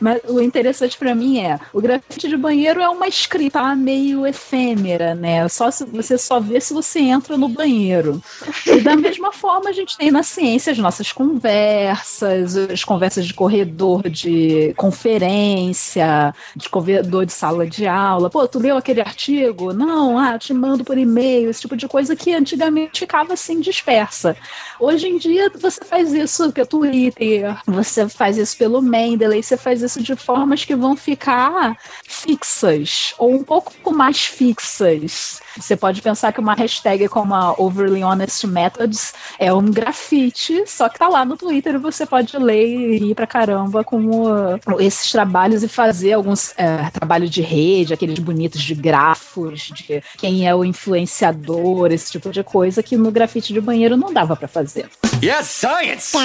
[0.00, 5.14] Mas o interessante para mim é, o grafite de banheiro é uma escrita meio efêmera,
[5.14, 5.48] né?
[5.48, 8.22] Só se, você só vê se você entra no banheiro.
[8.66, 13.34] E da mesma forma a gente tem na ciência as nossas conversas, as conversas de
[13.34, 18.30] corredor de conferência, de corredor de sala de aula.
[18.30, 19.72] Pô, tu leu aquele artigo?
[19.72, 24.36] Não, ah, te mando por e-mail, esse tipo de coisa que antigamente ficava assim dispersa.
[24.78, 29.82] Hoje em dia você faz isso pelo Twitter, você faz isso pelo Mendeley, você faz
[29.82, 35.40] isso de formas que vão ficar fixas ou um pouco mais fixas.
[35.56, 40.88] Você pode pensar que uma hashtag como a Overly Honest Methods é um grafite, só
[40.88, 45.10] que tá lá no Twitter e você pode ler e rir pra caramba com esses
[45.10, 50.54] trabalhos e fazer alguns é, trabalhos de rede, aqueles bonitos de grafos, de quem é
[50.54, 54.88] o influenciador, esse tipo de coisa que no grafite de banheiro não dava pra fazer.
[55.22, 56.16] Yes, science!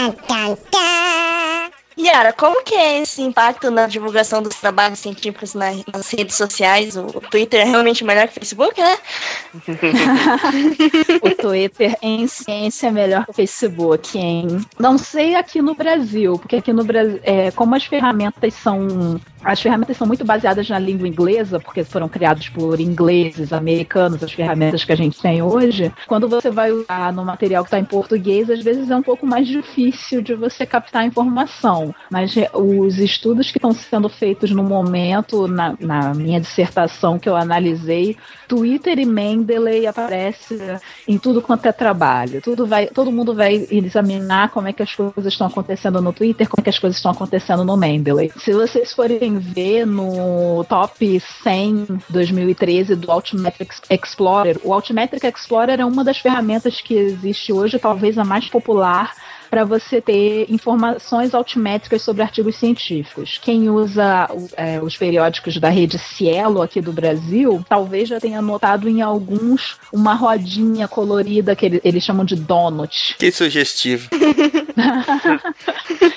[1.96, 6.96] Yara, como que é esse impacto na divulgação dos trabalhos científicos na- nas redes sociais?
[6.98, 8.98] O, o Twitter é realmente melhor que o Facebook, né?
[11.22, 14.66] o Twitter em ciência é melhor que o Facebook, hein?
[14.80, 19.22] Não sei aqui no Brasil, porque aqui no Brasil, é, como as ferramentas são.
[19.43, 24.32] As ferramentas são muito baseadas na língua inglesa, porque foram criadas por ingleses, americanos, as
[24.32, 25.91] ferramentas que a gente tem hoje.
[26.08, 29.25] Quando você vai usar no material que está em português, às vezes é um pouco
[29.25, 31.93] mais difícil de você captar informação.
[32.10, 37.36] Mas os estudos que estão sendo feitos no momento, na, na minha dissertação que eu
[37.36, 38.15] analisei,
[38.47, 40.58] Twitter e Mendeley aparece
[41.08, 42.41] em tudo quanto é trabalho.
[42.41, 46.47] Tudo vai, todo mundo vai examinar como é que as coisas estão acontecendo no Twitter,
[46.47, 48.32] como é que as coisas estão acontecendo no Mendeley.
[48.38, 55.86] Se vocês forem ver no top 100 2013 do Altmetric Explorer, o Altmetric Explorer é
[55.86, 59.13] uma das ferramentas que existe hoje, talvez a mais popular
[59.50, 63.39] para você ter informações altimétricas sobre artigos científicos.
[63.39, 68.89] Quem usa é, os periódicos da rede Cielo aqui do Brasil, talvez já tenha notado
[68.89, 73.15] em alguns uma rodinha colorida que ele- eles chamam de donut.
[73.19, 74.10] Que sugestivo.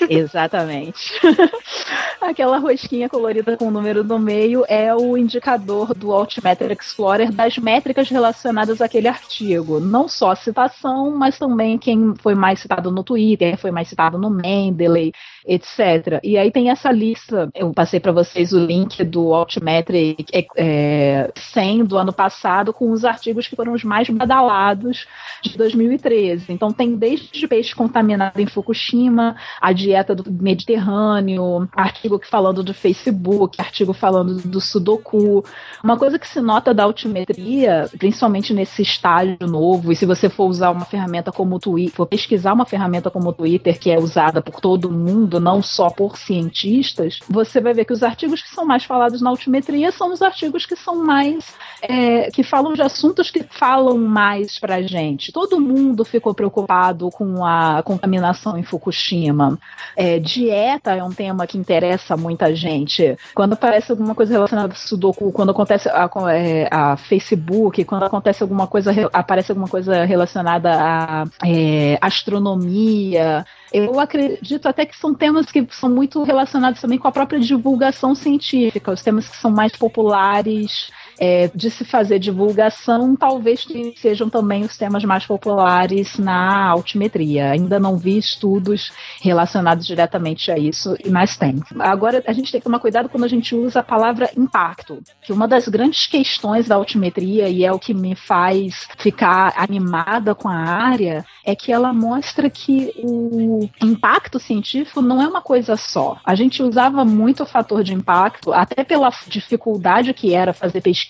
[0.09, 1.13] Exatamente.
[2.21, 7.59] Aquela rosquinha colorida com o número no meio é o indicador do Altimetric Explorer das
[7.59, 9.79] métricas relacionadas àquele artigo.
[9.79, 14.19] Não só a citação, mas também quem foi mais citado no Twitter, foi mais citado
[14.19, 15.13] no Mendeley,
[15.47, 16.21] etc.
[16.23, 21.85] E aí tem essa lista, eu passei para vocês o link do Altimetric é, 100
[21.85, 25.07] do ano passado com os artigos que foram os mais badalados
[25.43, 26.53] de 2013.
[26.53, 33.61] Então tem desde peixe contaminado em Fukushima, a dieta do Mediterrâneo, artigo falando do Facebook,
[33.61, 35.45] artigo falando do Sudoku.
[35.83, 40.47] Uma coisa que se nota da altimetria, principalmente nesse estágio novo, e se você for
[40.47, 43.99] usar uma ferramenta como o Twitter, for pesquisar uma ferramenta como o Twitter, que é
[43.99, 48.49] usada por todo mundo, não só por cientistas, você vai ver que os artigos que
[48.49, 51.55] são mais falados na altimetria são os artigos que são mais.
[51.83, 55.31] É, que falam de assuntos que falam mais pra gente.
[55.31, 59.59] Todo mundo ficou preocupado com a contaminação em Fukushima.
[59.95, 63.17] É, dieta é um tema que interessa muita gente.
[63.35, 68.43] Quando aparece alguma coisa relacionada a Sudoku, quando acontece a, é, a Facebook, quando acontece
[68.43, 73.45] alguma coisa, aparece alguma coisa relacionada a é, astronomia,
[73.77, 78.15] eu acredito até que são temas que são muito relacionados também com a própria divulgação
[78.15, 84.63] científica, os temas que são mais populares é, de se fazer divulgação, talvez sejam também
[84.65, 87.51] os temas mais populares na altimetria.
[87.51, 91.63] Ainda não vi estudos relacionados diretamente a isso, mas tem.
[91.79, 95.33] Agora, a gente tem que tomar cuidado quando a gente usa a palavra impacto, que
[95.33, 100.49] uma das grandes questões da altimetria, e é o que me faz ficar animada com
[100.49, 106.19] a área, é que ela mostra que o impacto científico não é uma coisa só.
[106.25, 111.06] A gente usava muito o fator de impacto, até pela dificuldade que era fazer pesquisa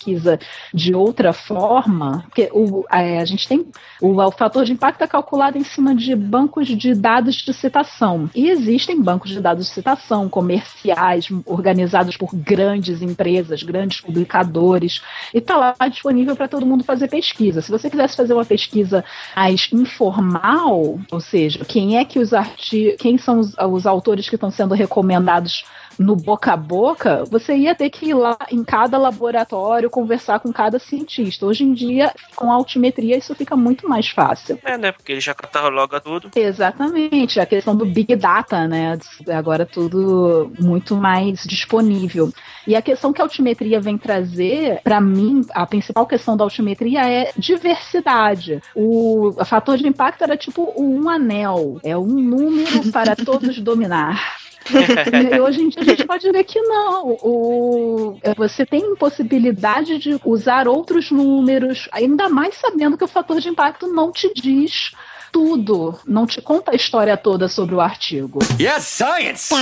[0.72, 3.66] de outra forma, porque o, a, a gente tem
[4.00, 8.30] o, o fator de impacto é calculado em cima de bancos de dados de citação.
[8.34, 15.38] E existem bancos de dados de citação comerciais organizados por grandes empresas, grandes publicadores, e
[15.38, 17.62] está lá disponível para todo mundo fazer pesquisa.
[17.62, 22.96] Se você quisesse fazer uma pesquisa mais informal, ou seja, quem é que os artigos,
[22.98, 25.64] quem são os, os autores que estão sendo recomendados
[25.98, 30.52] no boca a boca, você ia ter que ir lá em cada laboratório conversar com
[30.52, 31.46] cada cientista.
[31.46, 34.58] Hoje em dia, com a altimetria, isso fica muito mais fácil.
[34.64, 34.92] É, né?
[34.92, 36.30] Porque ele já cataloga tudo.
[36.34, 37.40] Exatamente.
[37.40, 38.98] A questão do Big Data, né?
[39.28, 42.32] Agora tudo muito mais disponível.
[42.66, 47.08] E a questão que a altimetria vem trazer, para mim, a principal questão da altimetria
[47.08, 48.60] é diversidade.
[48.74, 54.45] O, o fator de impacto era tipo um anel, é um número para todos dominar.
[54.72, 57.16] E hoje em dia a gente pode ver que não.
[57.22, 63.48] O, você tem possibilidade de usar outros números, ainda mais sabendo que o fator de
[63.48, 64.92] impacto não te diz
[65.32, 68.38] tudo, não te conta a história toda sobre o artigo.
[68.60, 69.54] Yes, science!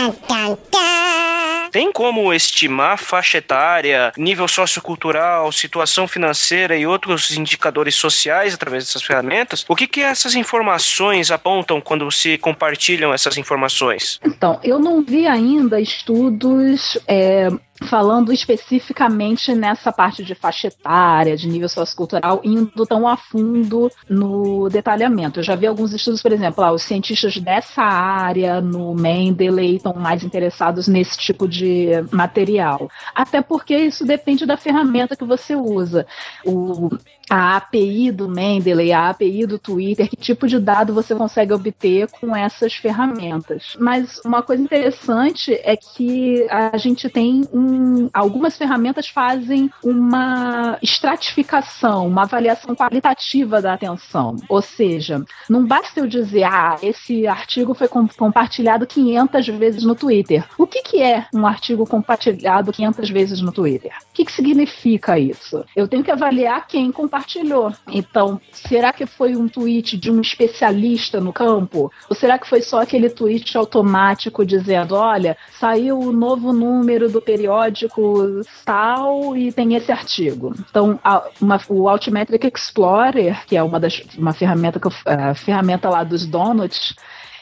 [1.71, 9.03] Tem como estimar faixa etária, nível sociocultural, situação financeira e outros indicadores sociais através dessas
[9.03, 9.65] ferramentas?
[9.69, 14.21] O que, que essas informações apontam quando se compartilham essas informações?
[14.25, 17.49] Então, eu não vi ainda estudos é,
[17.85, 24.69] falando especificamente nessa parte de faixa etária, de nível sociocultural, indo tão a fundo no
[24.69, 25.41] detalhamento.
[25.41, 29.95] Eu já vi alguns estudos, por exemplo, lá, os cientistas dessa área no Mendeley estão
[29.95, 32.91] mais interessados nesse tipo de material.
[33.15, 36.07] Até porque isso depende da ferramenta que você usa.
[36.45, 36.91] O,
[37.29, 42.09] a API do Mendeley, a API do Twitter, que tipo de dado você consegue obter
[42.21, 43.77] com essas ferramentas.
[43.79, 52.07] Mas uma coisa interessante é que a gente tem um, algumas ferramentas fazem uma estratificação,
[52.07, 54.37] uma avaliação qualitativa da atenção.
[54.49, 60.45] Ou seja, não basta eu dizer, ah, esse artigo foi compartilhado 500 vezes no Twitter.
[60.59, 63.93] O que, que é um artigo compartilhado 500 vezes no Twitter?
[64.11, 65.65] O que, que significa isso?
[65.75, 67.73] Eu tenho que avaliar quem compartilhou compartilhou.
[67.89, 71.93] Então, será que foi um tweet de um especialista no campo?
[72.09, 77.21] Ou será que foi só aquele tweet automático dizendo: olha, saiu o novo número do
[77.21, 80.53] periódico tal e tem esse artigo?
[80.69, 85.89] Então, a, uma, o Altmetric Explorer, que é uma das uma ferramenta que a ferramenta
[85.89, 86.95] lá dos donuts,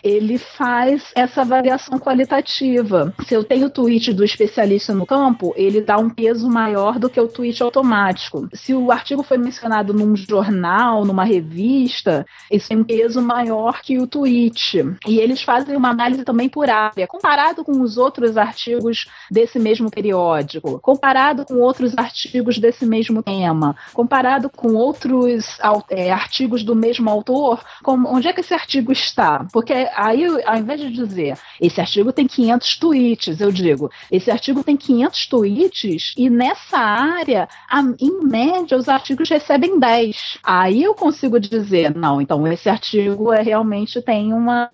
[0.03, 3.15] ele faz essa avaliação qualitativa.
[3.27, 7.09] Se eu tenho o tweet do especialista no campo, ele dá um peso maior do
[7.09, 8.49] que o tweet automático.
[8.53, 13.99] Se o artigo foi mencionado num jornal, numa revista, isso tem um peso maior que
[13.99, 14.85] o tweet.
[15.07, 19.91] E eles fazem uma análise também por área, comparado com os outros artigos desse mesmo
[19.91, 25.59] periódico, comparado com outros artigos desse mesmo tema, comparado com outros
[25.91, 29.47] é, artigos do mesmo autor, como, onde é que esse artigo está?
[29.53, 34.63] Porque aí, ao invés de dizer esse artigo tem 500 tweets, eu digo esse artigo
[34.63, 40.39] tem 500 tweets e nessa área, a, em média, os artigos recebem 10.
[40.43, 44.69] Aí eu consigo dizer, não, então esse artigo é, realmente tem uma,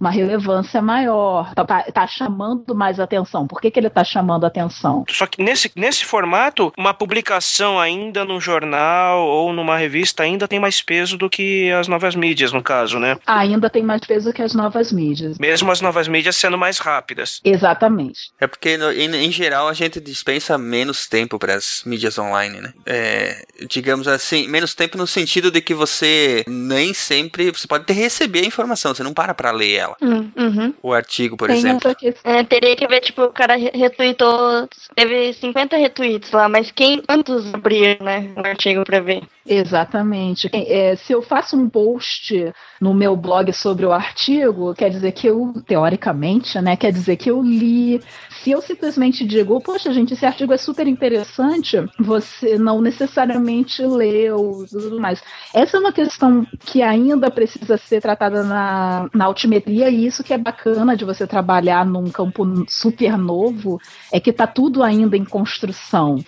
[0.00, 3.46] uma relevância maior, tá, tá, tá chamando mais atenção.
[3.46, 5.04] Por que, que ele está chamando atenção?
[5.08, 10.58] Só que nesse, nesse formato, uma publicação ainda num jornal ou numa revista ainda tem
[10.58, 13.16] mais peso do que as novas mídias, no caso, né?
[13.26, 15.38] Ainda tem mais peso que as as novas mídias.
[15.38, 17.40] Mesmo as novas mídias sendo mais rápidas.
[17.44, 18.30] Exatamente.
[18.40, 22.60] É porque, no, em, em, geral, a gente dispensa menos tempo para as mídias online,
[22.60, 22.72] né?
[22.84, 27.50] É, digamos assim, menos tempo no sentido de que você nem sempre.
[27.50, 29.96] Você pode ter receber a informação, você não para para ler ela.
[30.02, 30.74] Hum, uhum.
[30.82, 31.94] O artigo, por Tem exemplo.
[32.24, 34.68] É, teria que ver, tipo, o cara retweetou.
[34.94, 38.30] Teve 50 retweets lá, mas quem quantos abriram, né?
[38.36, 39.22] O artigo para ver?
[39.52, 40.48] Exatamente.
[40.52, 45.26] É, se eu faço um post no meu blog sobre o artigo, quer dizer que
[45.26, 48.00] eu, teoricamente, né, quer dizer que eu li.
[48.30, 54.64] Se eu simplesmente digo, poxa, gente, esse artigo é super interessante, você não necessariamente leu
[54.70, 55.20] tudo mais.
[55.52, 60.32] Essa é uma questão que ainda precisa ser tratada na, na altimetria, e isso que
[60.32, 63.80] é bacana de você trabalhar num campo super novo,
[64.12, 66.18] é que está tudo ainda em construção.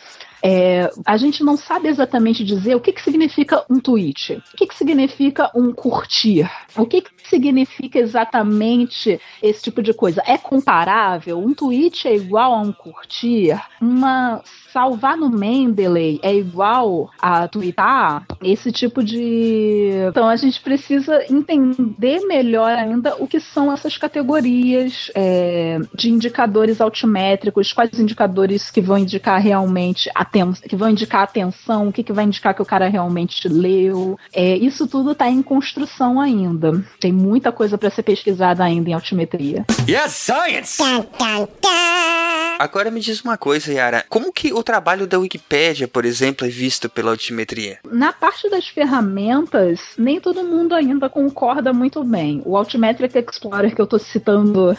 [0.42, 4.66] É, a gente não sabe exatamente dizer o que, que significa um tweet, o que,
[4.66, 10.22] que significa um curtir, o que, que significa exatamente esse tipo de coisa.
[10.26, 11.38] É comparável?
[11.38, 13.60] Um tweet é igual a um curtir?
[13.80, 18.26] Uma salvar no Mendeley é igual a twittar?
[18.42, 19.90] Esse tipo de.
[20.08, 26.80] Então a gente precisa entender melhor ainda o que são essas categorias é, de indicadores
[26.80, 32.12] altimétricos, quais indicadores que vão indicar realmente atenção, que vão indicar atenção, o que, que
[32.12, 34.18] vai indicar que o cara realmente leu.
[34.32, 36.82] É, isso tudo está em construção ainda.
[36.98, 39.64] Tem muita coisa para ser pesquisada ainda em altimetria.
[39.88, 40.82] Yes, science!
[42.58, 44.04] Agora me diz uma coisa, Yara.
[44.08, 47.78] Como que o trabalho da Wikipédia, por exemplo, é visto pela altimetria?
[47.90, 52.40] Na parte das ferramentas, nem todo mundo ainda concorda muito bem.
[52.44, 54.76] O Altimetric Explorer que eu estou citando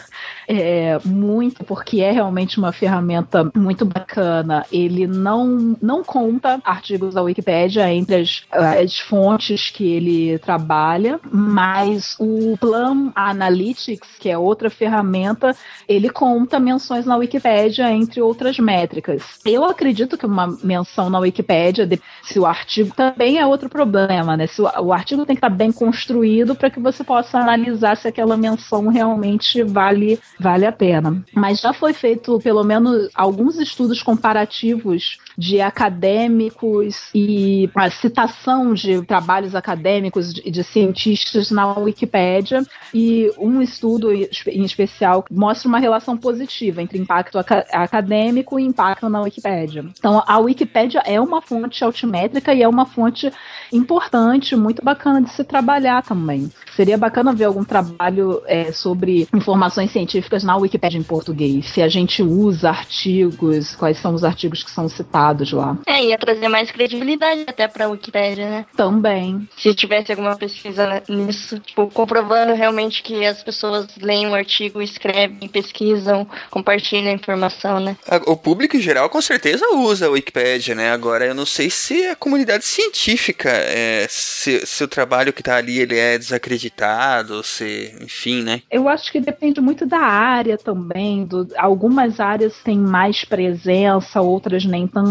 [0.48, 5.43] é, muito, porque é realmente uma ferramenta muito bacana, ele não,
[5.80, 13.12] não conta artigos da Wikipédia entre as, as fontes que ele trabalha, mas o Plum
[13.14, 15.54] Analytics, que é outra ferramenta,
[15.88, 19.22] ele conta menções na Wikipédia entre outras métricas.
[19.44, 21.88] Eu acredito que uma menção na Wikipédia,
[22.22, 24.46] se o artigo também é outro problema, né?
[24.46, 28.08] Se o, o artigo tem que estar bem construído para que você possa analisar se
[28.08, 31.22] aquela menção realmente vale, vale a pena.
[31.34, 39.02] Mas já foi feito pelo menos alguns estudos comparativos de acadêmicos e a citação de
[39.02, 42.62] trabalhos acadêmicos de, de cientistas na Wikipédia
[42.92, 49.08] e um estudo em especial mostra uma relação positiva entre impacto aca acadêmico e impacto
[49.08, 49.84] na Wikipédia.
[49.98, 53.30] Então a Wikipédia é uma fonte altimétrica e é uma fonte
[53.72, 56.50] importante, muito bacana de se trabalhar também.
[56.76, 61.66] Seria bacana ver algum trabalho é, sobre informações científicas na Wikipédia em português.
[61.70, 65.78] Se a gente usa artigos, quais são os artigos que são citados lá.
[65.86, 68.66] É, ia trazer mais credibilidade até pra Wikipédia, né?
[68.76, 69.48] Também.
[69.56, 75.48] Se tivesse alguma pesquisa nisso, tipo, comprovando realmente que as pessoas leem o artigo, escrevem,
[75.48, 77.96] pesquisam, compartilham a informação, né?
[78.26, 80.92] O público em geral com certeza usa a Wikipédia, né?
[80.92, 85.56] Agora, eu não sei se a comunidade científica, é, se, se o trabalho que tá
[85.56, 88.62] ali ele é desacreditado editado, se, enfim, né?
[88.70, 91.24] Eu acho que depende muito da área também.
[91.24, 95.10] Do, algumas áreas têm mais presença, outras nem tanto.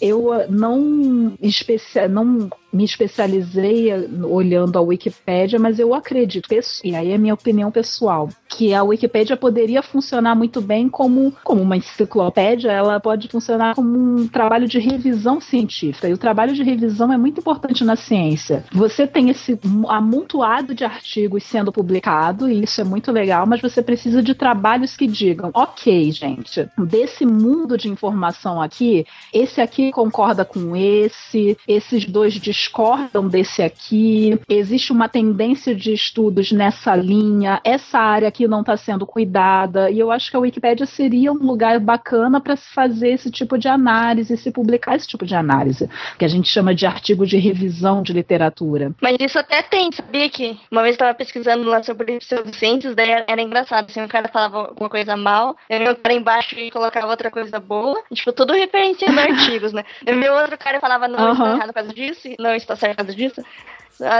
[0.00, 3.90] Eu não, especia, não me especializei
[4.24, 6.48] olhando a Wikipédia, mas eu acredito,
[6.82, 11.62] e aí é minha opinião pessoal, que a Wikipédia poderia funcionar muito bem como, como
[11.62, 16.08] uma enciclopédia, ela pode funcionar como um trabalho de revisão científica.
[16.08, 18.64] E o trabalho de revisão é muito importante na ciência.
[18.72, 19.58] Você tem esse
[19.88, 24.96] amontoado de artigos sendo publicado, e isso é muito legal, mas você precisa de trabalhos
[24.96, 32.06] que digam: ok, gente, desse mundo de informação aqui, esse aqui concorda com esse, esses
[32.06, 38.60] dois discordam desse aqui, existe uma tendência de estudos nessa linha, essa área aqui não
[38.60, 42.72] está sendo cuidada, e eu acho que a Wikipédia seria um lugar bacana para se
[42.72, 45.88] fazer esse tipo de análise, se publicar esse tipo de análise,
[46.18, 48.92] que a gente chama de artigo de revisão de literatura.
[49.00, 53.42] Mas isso até tem, sabia que uma vez estava pesquisando lá sobre pseudociências, daí era
[53.42, 57.30] engraçado, assim, o cara falava alguma coisa mal, aí o cara embaixo e colocava outra
[57.30, 59.84] coisa boa, tipo, tudo referenciando artigos, né?
[60.06, 61.32] E meu outro cara falava, não, uhum.
[61.32, 63.42] está errado por causa disso, não, não está certo disso.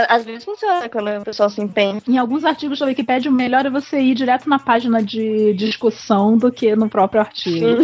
[0.08, 2.00] Às vezes funciona quando o pessoal se empenha.
[2.06, 6.36] Em alguns artigos da Wikipedia, o melhor é você ir direto na página de discussão
[6.36, 7.82] do que no próprio artigo.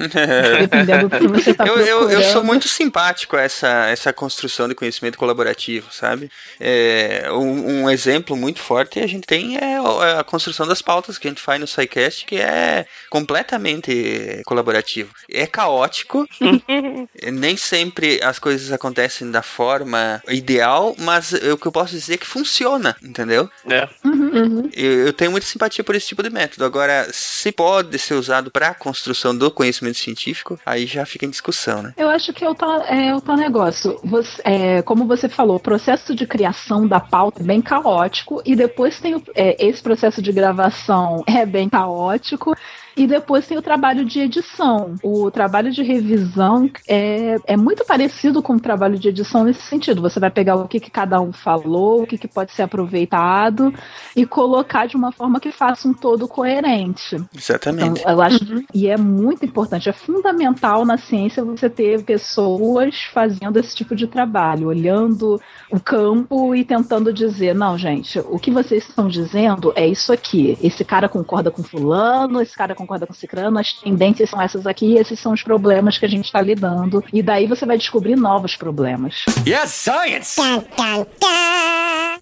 [0.60, 4.68] Dependendo do que você tá eu, eu, eu, sou muito simpático a essa, essa construção
[4.68, 6.30] de conhecimento colaborativo, sabe?
[6.58, 11.18] É, um, um, exemplo muito forte a gente tem é, é a construção das pautas
[11.18, 15.12] que a gente faz no SciCast, que é completamente colaborativo.
[15.30, 16.26] É caótico,
[17.32, 22.18] nem sempre as coisas acontecem da forma ideal, mas o que eu posso dizer é
[22.18, 23.50] que funciona, entendeu?
[23.68, 23.88] É.
[24.04, 24.70] Uhum, uhum.
[24.74, 26.64] Eu, eu tenho muita simpatia por esse tipo de método.
[26.64, 31.30] Agora, se pode ser usado para a construção do conhecimento científico, aí já fica em
[31.30, 31.94] discussão, né?
[31.96, 33.98] Eu acho que é o tal, é o tal negócio.
[34.04, 38.54] Você, é, como você falou, o processo de criação da pauta é bem caótico e
[38.54, 42.54] depois tem o, é, esse processo de gravação é bem caótico
[42.96, 44.94] e depois tem o trabalho de edição.
[45.02, 50.02] O trabalho de revisão é, é muito parecido com o trabalho de edição nesse sentido.
[50.02, 53.72] Você vai pegar o que, que cada um falou, o que, que pode ser aproveitado
[54.16, 57.16] e colocar de uma forma que faça um todo coerente.
[57.36, 58.00] Exatamente.
[58.00, 58.64] Então, eu acho, uhum.
[58.74, 64.06] E é muito importante, é fundamental na ciência você ter pessoas fazendo esse tipo de
[64.06, 69.86] trabalho, olhando o campo e tentando dizer: não, gente, o que vocês estão dizendo é
[69.86, 70.58] isso aqui.
[70.62, 74.94] Esse cara concorda com fulano, esse cara concorda com cicrano, as tendências são essas aqui,
[74.96, 77.04] esses são os problemas que a gente está lidando.
[77.12, 79.24] E daí você vai descobrir novos problemas.
[79.46, 80.40] Yes, science!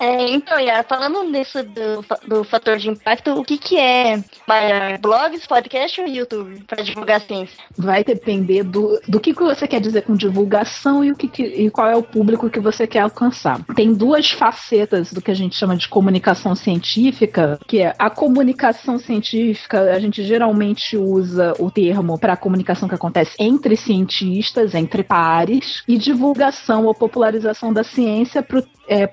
[0.00, 4.96] É, então, Yara, falando nisso do, do fator de impacto, o que, que é maior?
[4.98, 7.58] Blogs, podcast ou YouTube para divulgar a ciência?
[7.76, 11.42] Vai depender do, do que, que você quer dizer com divulgação e, o que, que-
[11.42, 13.60] e qual é o público que você quer alcançar.
[13.74, 18.98] Tem duas facetas do que a gente chama de comunicação científica, que é a comunicação
[19.00, 20.47] científica, a gente geralmente
[20.96, 27.72] usa o termo para comunicação que acontece entre cientistas, entre pares, e divulgação ou popularização
[27.72, 28.62] da ciência para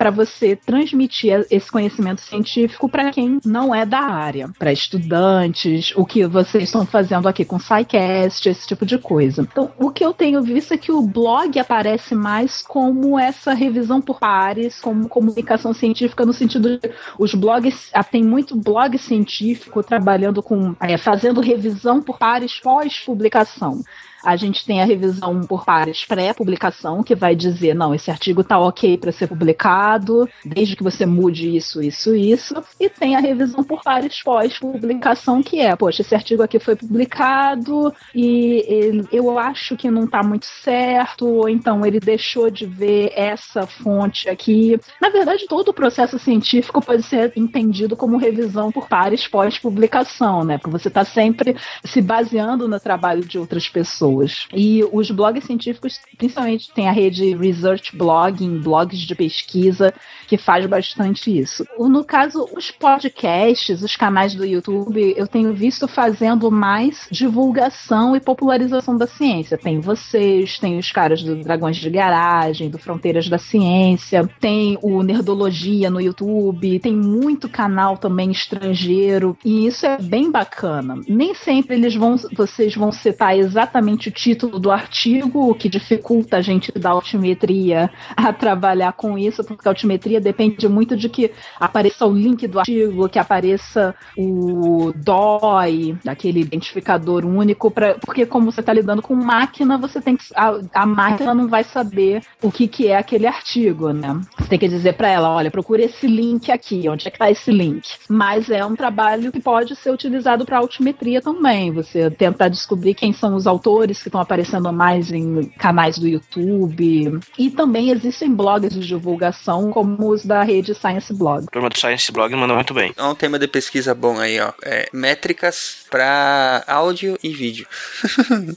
[0.10, 6.26] você transmitir esse conhecimento científico para quem não é da área, para estudantes, o que
[6.26, 9.42] vocês estão fazendo aqui com o SciCast, esse tipo de coisa.
[9.42, 14.02] Então, o que eu tenho visto é que o blog aparece mais como essa revisão
[14.02, 19.84] por pares, como comunicação científica, no sentido de os blogs, ah, tem muito blog científico
[19.84, 23.84] trabalhando com, é, fazendo revisão por pares pós-publicação.
[24.26, 28.58] A gente tem a revisão por pares pré-publicação, que vai dizer, não, esse artigo está
[28.58, 32.56] ok para ser publicado, desde que você mude isso, isso, isso.
[32.80, 37.94] E tem a revisão por pares pós-publicação, que é, poxa, esse artigo aqui foi publicado
[38.16, 43.68] e eu acho que não está muito certo, ou então ele deixou de ver essa
[43.68, 44.80] fonte aqui.
[45.00, 50.58] Na verdade, todo o processo científico pode ser entendido como revisão por pares pós-publicação, né?
[50.58, 54.15] Porque você está sempre se baseando no trabalho de outras pessoas.
[54.54, 59.94] E os blogs científicos, principalmente tem a rede Research Blogging, blogs de pesquisa,
[60.28, 61.66] que faz bastante isso.
[61.78, 68.20] No caso, os podcasts, os canais do YouTube, eu tenho visto fazendo mais divulgação e
[68.20, 69.58] popularização da ciência.
[69.58, 75.04] Tem vocês, tem os caras do Dragões de Garagem, do Fronteiras da Ciência, tem o
[75.04, 81.00] Nerdologia no YouTube, tem muito canal também estrangeiro, e isso é bem bacana.
[81.08, 86.38] Nem sempre eles vão, vocês vão citar exatamente o título do artigo, o que dificulta
[86.38, 91.32] a gente da altimetria a trabalhar com isso, porque a altimetria depende muito de que
[91.60, 98.52] apareça o link do artigo, que apareça o DOI, aquele identificador único, pra, porque como
[98.52, 102.52] você está lidando com máquina, você tem que, a, a máquina não vai saber o
[102.52, 104.20] que, que é aquele artigo, né?
[104.38, 107.30] Você tem que dizer para ela, olha, procura esse link aqui, onde é que está
[107.30, 107.88] esse link?
[108.10, 111.72] Mas é um trabalho que pode ser utilizado para altimetria também.
[111.72, 117.20] Você tentar descobrir quem são os autores que estão aparecendo mais em canais do YouTube.
[117.38, 121.46] E também existem blogs de divulgação, como os da rede Science Blog.
[121.48, 122.94] A turma do Science Blog manda muito bem.
[122.98, 124.52] É um tema de pesquisa bom aí, ó.
[124.64, 127.68] É, métricas para áudio e vídeo.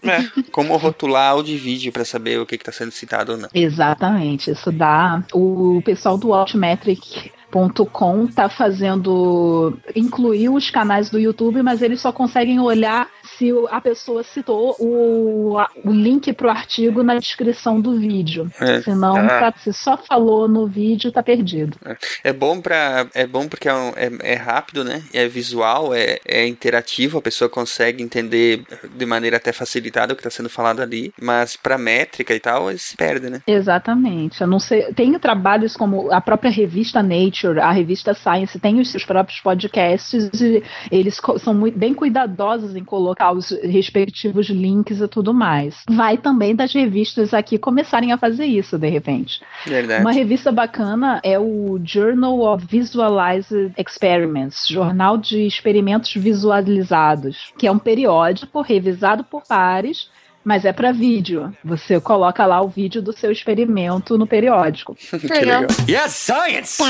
[0.03, 0.43] É.
[0.51, 3.49] Como rotular áudio e vídeo para saber o que está sendo citado ou não.
[3.55, 5.23] Exatamente, isso dá.
[5.33, 12.13] O pessoal do Altmetric .com tá fazendo incluir os canais do YouTube, mas eles só
[12.13, 18.51] conseguem olhar se a pessoa citou o, o link pro artigo na descrição do vídeo.
[18.61, 18.83] É.
[18.83, 19.29] Senão, Ah.
[19.53, 21.77] tá- se só falou no vídeo, tá perdido.
[22.25, 25.03] É bom para é bom porque é, um- é- é rápido, né?
[25.13, 30.21] É visual, é, é interativo, a pessoa consegue entender de maneira até facilitada o que
[30.21, 33.43] está sendo falado ali, mas para métrica e tal, eles se perdem, né?
[33.47, 34.41] Exatamente.
[34.41, 34.93] Eu não sei.
[34.95, 40.31] Tem trabalhos como a própria revista Nature, a revista Science, tem os seus próprios podcasts
[40.41, 45.83] e eles são muito, bem cuidadosos em colocar os respectivos links e tudo mais.
[45.89, 49.41] Vai também das revistas aqui começarem a fazer isso, de repente.
[49.67, 50.01] Verdade.
[50.01, 57.73] Uma revista bacana é o Journal of Visualized Experiments, Jornal de Experimentos Visualizados, que é
[57.73, 60.09] um periódico revisado por pares,
[60.45, 61.53] mas é para vídeo.
[61.65, 64.95] Você coloca lá o vídeo do seu experimento no periódico.
[65.11, 65.65] que legal.
[65.89, 66.83] Yes, science!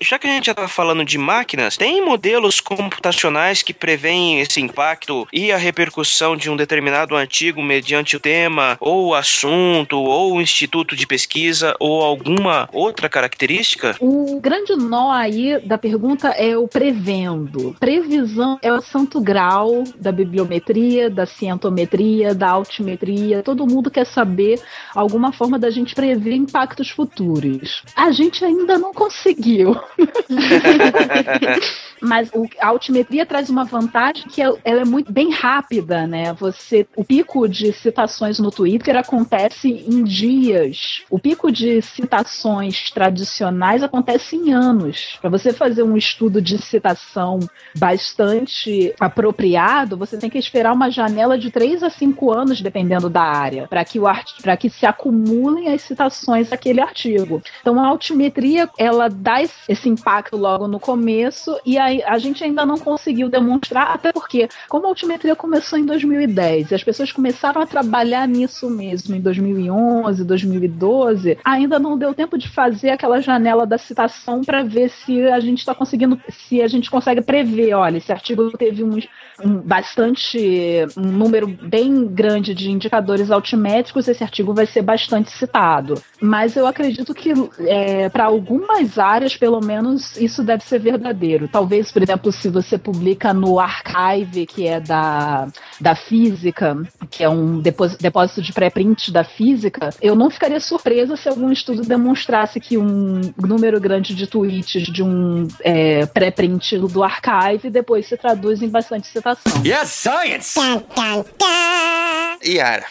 [0.00, 4.60] Já que a gente já tá falando de máquinas, tem modelos computacionais que preveem esse
[4.60, 10.94] impacto e a repercussão de um determinado artigo mediante o tema, ou assunto, ou instituto
[10.94, 13.96] de pesquisa, ou alguma outra característica?
[14.00, 17.74] O grande nó aí da pergunta é o prevendo.
[17.80, 23.42] Previsão é o santo grau da bibliometria, da cientometria, da altimetria.
[23.42, 24.60] Todo mundo quer saber
[24.94, 27.82] alguma forma da gente prever impactos futuros.
[27.94, 29.76] A gente ainda não conseguiu.
[32.00, 36.32] Mas o- a altimetria traz uma vantagem que é- ela é muito bem rápida, né?
[36.34, 41.02] Você, o pico de citações no Twitter acontece em dias.
[41.10, 45.18] O pico de citações tradicionais acontece em anos.
[45.20, 47.40] Para você fazer um estudo de citação
[47.76, 53.22] bastante apropriado, você tem que esperar uma janela de 3 a 5 anos, dependendo da
[53.22, 54.06] área, para que o
[54.58, 57.42] que se acumulem as citações daquele artigo.
[57.60, 62.42] Então a altimetria ela dá esse- esse impacto logo no começo e a, a gente
[62.42, 67.12] ainda não conseguiu demonstrar, até porque, como a altimetria começou em 2010 e as pessoas
[67.12, 73.20] começaram a trabalhar nisso mesmo em 2011, 2012, ainda não deu tempo de fazer aquela
[73.20, 77.74] janela da citação para ver se a gente está conseguindo, se a gente consegue prever,
[77.74, 79.06] olha, esse artigo teve uns,
[79.44, 86.00] bastante, um número bem grande de indicadores altimétricos, esse artigo vai ser bastante citado.
[86.20, 91.48] Mas eu acredito que é, para algumas áreas, pelo menos, isso deve ser verdadeiro.
[91.48, 95.48] Talvez, por exemplo, se você publica no Archive, que é da,
[95.80, 96.76] da física,
[97.10, 101.82] que é um depósito de pré-print da física, eu não ficaria surpresa se algum estudo
[101.82, 108.16] demonstrasse que um número grande de tweets de um é, pré-print do Archive depois se
[108.16, 109.62] traduz em bastante citação.
[109.64, 110.54] Yes, science!
[112.44, 112.84] Yara,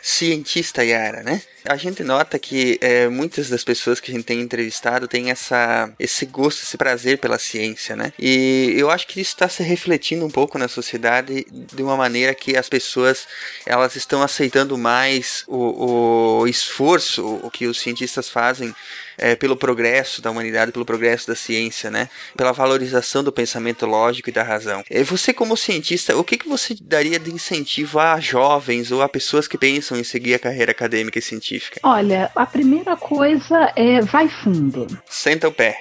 [0.00, 1.42] cientista Yara, né?
[1.64, 5.92] A gente nota que é, muitas das pessoas que a gente tem entrevistado têm essa,
[5.98, 8.12] esse gosto, esse prazer pela ciência, né?
[8.18, 12.34] E eu acho que isso está se refletindo um pouco na sociedade de uma maneira
[12.34, 13.26] que as pessoas
[13.64, 18.74] elas estão aceitando mais o, o esforço o que os cientistas fazem
[19.18, 22.08] é, pelo progresso da humanidade, pelo progresso da ciência, né?
[22.36, 24.82] Pela valorização do pensamento lógico e da razão.
[25.04, 29.46] Você, como cientista, o que, que você daria de incentivo a jovens ou a pessoas
[29.46, 31.51] que pensam em seguir a carreira acadêmica e científica?
[31.82, 34.86] Olha, a primeira coisa é vai fundo.
[35.06, 35.78] Senta o pé.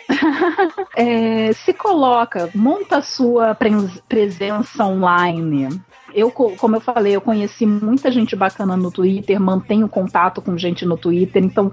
[0.95, 3.55] é, se coloca, monta a sua
[4.07, 5.69] presença online
[6.13, 10.85] eu, como eu falei, eu conheci muita gente bacana no Twitter, mantenho contato com gente
[10.85, 11.71] no Twitter, então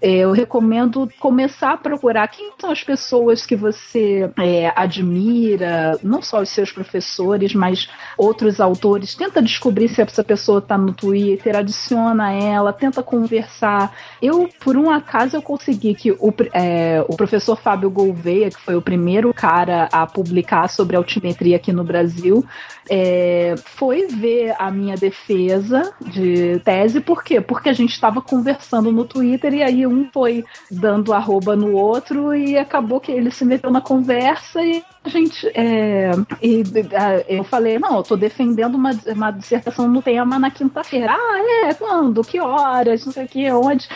[0.00, 6.40] eu recomendo começar a procurar quem são as pessoas que você é, admira, não só
[6.40, 9.14] os seus professores, mas outros autores.
[9.14, 13.94] Tenta descobrir se essa pessoa está no Twitter, adiciona ela, tenta conversar.
[14.22, 18.76] Eu, por um acaso, eu consegui que o, é, o professor Fábio Gouveia, que foi
[18.76, 22.44] o primeiro cara a publicar sobre altimetria aqui no Brasil,
[22.88, 27.40] é, foi ver a minha defesa de tese, por quê?
[27.40, 32.34] Porque a gente estava conversando no Twitter e aí um foi dando arroba no outro
[32.34, 35.46] e acabou que ele se meteu na conversa e a gente.
[35.54, 36.10] É,
[36.42, 36.62] e,
[36.94, 41.12] a, eu falei, não, eu tô defendendo uma, uma dissertação no tema na quinta-feira.
[41.12, 41.74] Ah, é?
[41.74, 42.22] Quando?
[42.22, 43.04] Que horas?
[43.04, 43.88] Não sei o que, onde?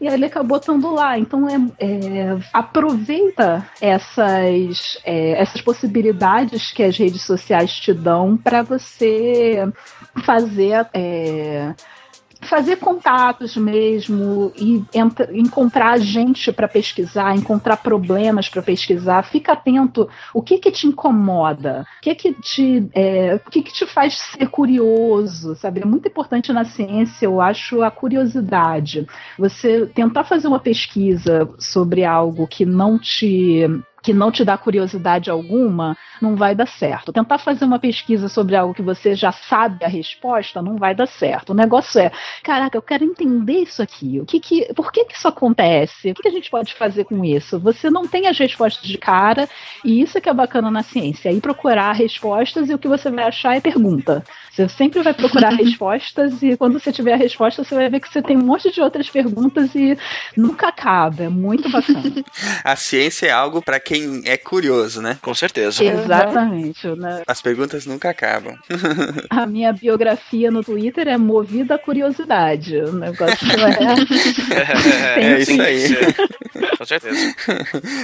[0.00, 1.18] e ele acabou estando lá.
[1.18, 8.62] Então é, é aproveita essas, é, essas possibilidades que as redes sociais te dão para
[8.62, 9.70] você
[10.24, 11.74] fazer é,
[12.40, 14.84] fazer contatos mesmo e
[15.32, 19.22] encontrar gente para pesquisar, encontrar problemas para pesquisar.
[19.22, 20.08] Fica atento.
[20.32, 21.86] O que que te incomoda?
[21.98, 25.54] O que que te, é, o que que te faz ser curioso?
[25.56, 25.82] Sabe?
[25.82, 29.06] É muito importante na ciência, eu acho, a curiosidade.
[29.38, 33.66] Você tentar fazer uma pesquisa sobre algo que não te
[34.02, 37.12] que não te dá curiosidade alguma, não vai dar certo.
[37.12, 41.06] Tentar fazer uma pesquisa sobre algo que você já sabe a resposta, não vai dar
[41.06, 41.50] certo.
[41.50, 42.10] O negócio é,
[42.42, 44.20] caraca, eu quero entender isso aqui.
[44.20, 46.10] O que que, por que que isso acontece?
[46.10, 47.58] O que, que a gente pode fazer com isso?
[47.60, 49.48] Você não tem as respostas de cara,
[49.84, 51.30] e isso é que é bacana na ciência.
[51.30, 54.24] Aí procurar respostas e o que você vai achar é pergunta.
[54.50, 58.08] Você sempre vai procurar respostas e quando você tiver a resposta, você vai ver que
[58.08, 59.96] você tem um monte de outras perguntas e
[60.36, 61.24] nunca acaba.
[61.24, 62.00] É muito bacana.
[62.64, 63.89] a ciência é algo para quem
[64.24, 65.18] é curioso, né?
[65.22, 65.84] Com certeza.
[65.84, 66.86] Exatamente.
[66.88, 67.22] Né?
[67.26, 68.56] As perguntas nunca acabam.
[69.30, 72.76] a minha biografia no Twitter é movida a curiosidade.
[72.76, 73.46] O negócio
[75.16, 75.22] é.
[75.22, 75.88] é isso aí.
[76.76, 77.34] Com certeza.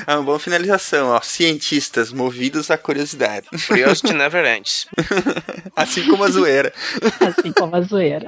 [0.06, 1.20] É uma boa finalização, ó.
[1.20, 3.46] Cientistas movidos à curiosidade.
[3.66, 4.86] Curiosity never ends.
[5.74, 6.72] assim como a zoeira.
[7.20, 8.26] Assim como a zoeira.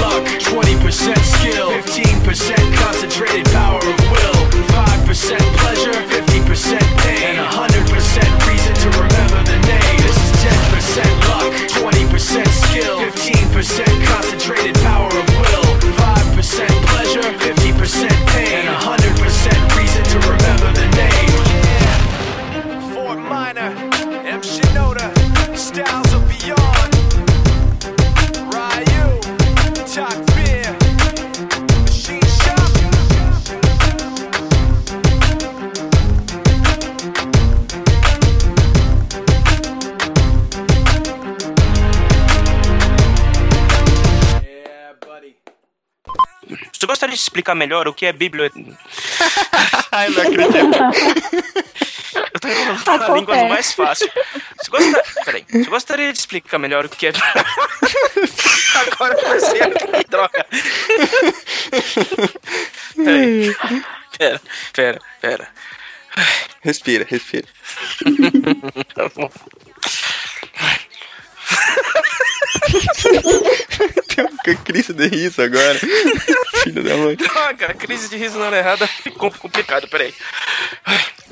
[0.00, 4.40] Luck, 20% skill, 15% concentrated power of will,
[4.72, 9.98] 5% pleasure, 50% pain, and 100% reason to remember the name.
[10.04, 11.52] This is 10% luck,
[11.82, 18.35] 20% skill, 15% concentrated power of will, 5% pleasure, 50% pain,
[47.36, 48.78] explicar melhor o que é biblioteca?
[49.92, 50.78] Ai, não acredito.
[52.32, 54.10] Eu tô enrolando a língua no mais fácil.
[54.56, 55.02] Você, gosta...
[55.24, 57.12] Peraí, você gostaria de explicar melhor o que é.
[58.92, 60.46] Agora a rir, droga.
[62.96, 63.56] Peraí.
[64.18, 64.40] Pera,
[64.72, 65.48] pera, pera.
[66.62, 67.46] Respira, respira.
[68.94, 69.30] Tá bom.
[74.14, 75.78] Tem uma crise de riso agora.
[76.62, 77.16] Filho da mãe.
[77.16, 80.14] Droga, a crise de riso na hora errada ficou complicado, peraí.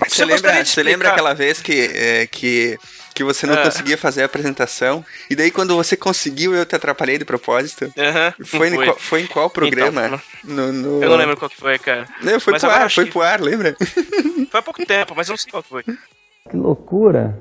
[0.06, 2.76] Você lembra, você lembra aquela vez que, é, que,
[3.14, 3.62] que você não Ah.
[3.62, 5.04] conseguia fazer a apresentação?
[5.30, 7.92] E daí quando você conseguiu, eu te atrapalhei de propósito?
[7.96, 10.06] Aham, Foi, em qual, foi em qual programa?
[10.06, 12.06] Então, no, no- Eu não lembro qual que foi, cara.
[12.22, 13.74] Não, foi Mas pro ar, foi que- pro ar, lembra?
[14.50, 15.82] Foi há pouco tempo, mas eu não sei qual que foi.
[15.84, 17.38] Que loucura.